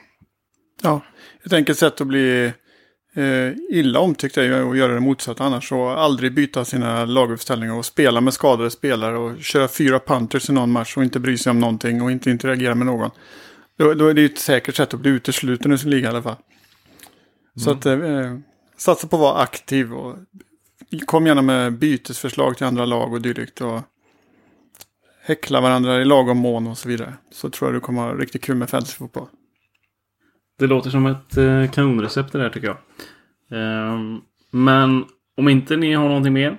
Ja, 0.81 1.01
ett 1.43 1.53
enkelt 1.53 1.79
sätt 1.79 2.01
att 2.01 2.07
bli 2.07 2.51
eh, 3.15 3.51
illa 3.69 3.99
omtyckt 3.99 4.37
är 4.37 4.43
ju 4.43 4.69
att 4.69 4.77
göra 4.77 4.93
det 4.93 4.99
motsatta 4.99 5.43
annars. 5.43 5.71
Och 5.71 6.01
aldrig 6.01 6.33
byta 6.33 6.65
sina 6.65 7.05
laguppställningar 7.05 7.73
och 7.73 7.85
spela 7.85 8.21
med 8.21 8.33
skadade 8.33 8.71
spelare 8.71 9.17
och 9.17 9.43
köra 9.43 9.67
fyra 9.67 9.99
punters 9.99 10.49
i 10.49 10.53
någon 10.53 10.71
match 10.71 10.97
och 10.97 11.03
inte 11.03 11.19
bry 11.19 11.37
sig 11.37 11.49
om 11.49 11.59
någonting 11.59 12.01
och 12.01 12.11
inte 12.11 12.31
interagera 12.31 12.75
med 12.75 12.85
någon. 12.85 13.11
Då, 13.77 13.93
då 13.93 14.07
är 14.07 14.13
det 14.13 14.21
ju 14.21 14.25
ett 14.27 14.39
säkert 14.39 14.75
sätt 14.75 14.93
att 14.93 14.99
bli 14.99 15.11
utesluten 15.11 15.71
ur 15.71 15.77
sin 15.77 15.89
liga 15.89 16.07
i 16.07 16.09
alla 16.09 16.21
fall. 16.21 16.35
Mm. 16.35 17.63
Så 17.63 17.71
att 17.71 17.85
eh, 17.85 18.37
satsa 18.77 19.07
på 19.07 19.15
att 19.15 19.21
vara 19.21 19.41
aktiv 19.41 19.93
och 19.93 20.17
kom 21.05 21.27
gärna 21.27 21.41
med 21.41 21.73
bytesförslag 21.79 22.57
till 22.57 22.65
andra 22.65 22.85
lag 22.85 23.13
och 23.13 23.21
dylikt. 23.21 23.61
Och 23.61 23.81
häckla 25.21 25.61
varandra 25.61 26.01
i 26.01 26.05
lagom 26.05 26.37
mån 26.37 26.67
och 26.67 26.77
så 26.77 26.89
vidare. 26.89 27.13
Så 27.31 27.49
tror 27.49 27.67
jag 27.69 27.75
du 27.75 27.79
kommer 27.79 28.01
ha 28.01 28.13
riktigt 28.13 28.43
kul 28.43 28.55
med 28.55 28.69
fantasyfotboll. 28.69 29.27
Det 30.59 30.67
låter 30.67 30.89
som 30.89 31.05
ett 31.05 31.37
eh, 31.37 31.71
kanonrecept 31.71 32.31
det 32.31 32.37
där 32.39 32.49
tycker 32.49 32.67
jag. 32.67 32.77
Ehm, 33.51 34.21
men 34.51 35.05
om 35.37 35.49
inte 35.49 35.77
ni 35.77 35.93
har 35.93 36.07
någonting 36.07 36.33
mer 36.33 36.57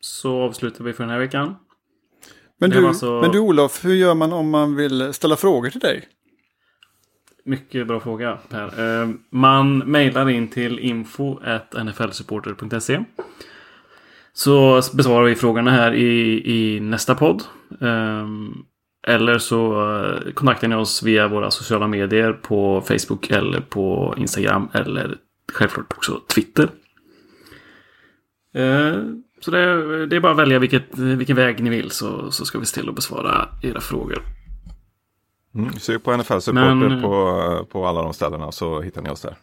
så 0.00 0.42
avslutar 0.42 0.84
vi 0.84 0.92
för 0.92 1.04
den 1.04 1.10
här 1.10 1.18
veckan. 1.18 1.56
Men 2.60 2.70
du, 2.70 2.86
alltså- 2.86 3.20
men 3.20 3.30
du 3.30 3.38
Olof, 3.38 3.84
hur 3.84 3.94
gör 3.94 4.14
man 4.14 4.32
om 4.32 4.50
man 4.50 4.76
vill 4.76 5.12
ställa 5.12 5.36
frågor 5.36 5.70
till 5.70 5.80
dig? 5.80 6.08
Mycket 7.44 7.86
bra 7.86 8.00
fråga 8.00 8.38
Per. 8.48 9.00
Eh, 9.02 9.08
man 9.30 9.78
mejlar 9.78 10.30
in 10.30 10.48
till 10.48 10.78
info.nflsupporter.se 10.78 13.04
Så 14.32 14.80
besvarar 14.94 15.24
vi 15.24 15.34
frågorna 15.34 15.70
här 15.70 15.94
i, 15.94 16.42
i 16.56 16.80
nästa 16.80 17.14
podd. 17.14 17.42
Eh, 17.80 18.28
eller 19.06 19.38
så 19.38 19.90
eh, 20.04 20.32
kontaktar 20.32 20.68
ni 20.68 20.74
oss 20.74 21.02
via 21.02 21.28
våra 21.28 21.50
sociala 21.50 21.86
medier 21.88 22.32
på 22.32 22.80
Facebook 22.80 23.30
eller 23.30 23.60
på 23.60 24.14
Instagram 24.18 24.68
eller 24.72 25.16
självklart 25.52 25.92
också 25.96 26.20
Twitter. 26.34 26.68
Så 29.40 29.50
det, 29.50 29.58
är- 29.60 30.06
det 30.06 30.16
är 30.16 30.20
bara 30.20 30.32
att 30.32 30.38
välja 30.38 30.58
vilket, 30.58 30.98
vilken 30.98 31.36
väg 31.36 31.62
ni 31.62 31.70
vill 31.70 31.90
så, 31.90 32.30
så 32.30 32.44
ska 32.44 32.58
vi 32.58 32.66
se 32.66 32.80
till 32.80 32.88
att 32.88 32.94
besvara 32.94 33.48
era 33.62 33.80
frågor. 33.80 34.22
Mm. 35.54 35.72
Sök 35.78 36.02
på 36.02 36.16
NFL 36.16 36.38
Supporter 36.38 36.74
Men- 36.74 37.02
på, 37.02 37.66
på 37.72 37.86
alla 37.86 38.02
de 38.02 38.12
ställena 38.14 38.52
så 38.52 38.80
hittar 38.80 39.02
ni 39.02 39.10
oss 39.10 39.20
där. 39.22 39.36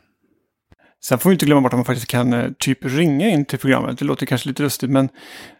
Sen 1.03 1.19
får 1.19 1.29
vi 1.29 1.33
inte 1.33 1.45
glömma 1.45 1.61
bort 1.61 1.73
att 1.73 1.77
man 1.77 1.85
faktiskt 1.85 2.07
kan 2.07 2.33
eh, 2.33 2.49
typ 2.59 2.77
ringa 2.85 3.29
in 3.29 3.45
till 3.45 3.59
programmet. 3.59 3.99
Det 3.99 4.05
låter 4.05 4.25
kanske 4.25 4.47
lite 4.49 4.63
lustigt, 4.63 4.89
men 4.89 5.09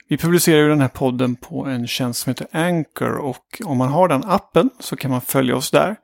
vi 0.08 0.18
publicerar 0.18 0.62
ju 0.62 0.70
den 0.70 0.82
här 0.82 0.88
podden 0.88 1.36
på 1.36 1.66
en 1.66 1.88
tjänst 1.88 2.20
som 2.22 2.30
heter 2.30 2.48
Anchor. 2.52 3.18
Och 3.18 3.62
om 3.66 3.78
man 3.78 3.90
har 3.90 4.08
den 4.08 4.24
appen 4.26 4.70
så 4.80 4.96
kan 4.96 5.12
man 5.12 5.22
följa 5.22 5.56
oss 5.56 5.72
där. 5.72 5.96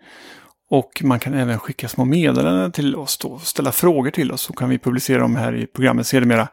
Och 0.69 1.01
man 1.03 1.19
kan 1.19 1.33
även 1.33 1.59
skicka 1.59 1.87
små 1.87 2.05
meddelanden 2.05 2.71
till 2.71 2.95
oss 2.95 3.17
då, 3.17 3.39
ställa 3.39 3.71
frågor 3.71 4.11
till 4.11 4.31
oss. 4.31 4.41
Så 4.41 4.53
kan 4.53 4.69
vi 4.69 4.79
publicera 4.79 5.19
dem 5.19 5.35
här 5.35 5.55
i 5.55 5.65
programmet 5.67 6.07
sedermera. 6.07 6.47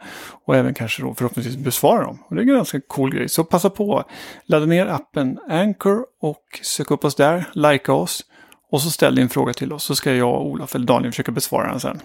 Och 0.47 0.57
även 0.57 0.75
kanske 0.75 1.03
då 1.03 1.15
förhoppningsvis 1.15 1.57
besvara 1.57 2.05
dem. 2.05 2.19
Och 2.29 2.35
det 2.35 2.41
är 2.41 2.43
en 2.43 2.55
ganska 2.55 2.81
cool 2.89 3.15
grej. 3.15 3.29
Så 3.29 3.45
passa 3.45 3.71
på, 3.71 4.05
ladda 4.47 4.67
ner 4.67 4.87
appen 4.87 5.39
Anchor 5.49 6.05
och 6.21 6.43
sök 6.63 6.91
upp 6.91 7.05
oss 7.05 7.15
där, 7.15 7.45
likea 7.53 7.95
oss. 7.95 8.25
Och 8.71 8.81
så 8.81 8.91
ställ 8.91 9.15
din 9.15 9.29
fråga 9.29 9.53
till 9.53 9.73
oss 9.73 9.85
så 9.85 9.95
ska 9.95 10.15
jag, 10.15 10.41
Olof 10.43 10.75
eller 10.75 10.87
Daniel 10.87 11.13
försöka 11.13 11.33
besvara 11.33 11.71
den 11.71 11.81
sen. 11.81 12.01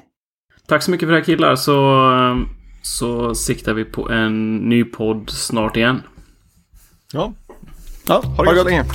Tack 0.68 0.84
så 0.84 0.92
mycket 0.92 1.08
för 1.08 1.14
det 1.14 1.20
här 1.20 1.26
killar 1.26 1.56
så, 1.56 2.46
så 2.82 3.36
siktar 3.36 3.74
vi 3.74 3.86
på 3.86 4.10
en 4.10 4.58
ny 4.58 4.84
podd 4.84 5.30
snart 5.30 5.78
igen. 5.78 6.04
Ja, 7.14 7.34
Ja, 8.08 8.22
Ha 8.38 8.44
det 8.44 8.56
gott 8.56 8.66
länge. 8.66 8.86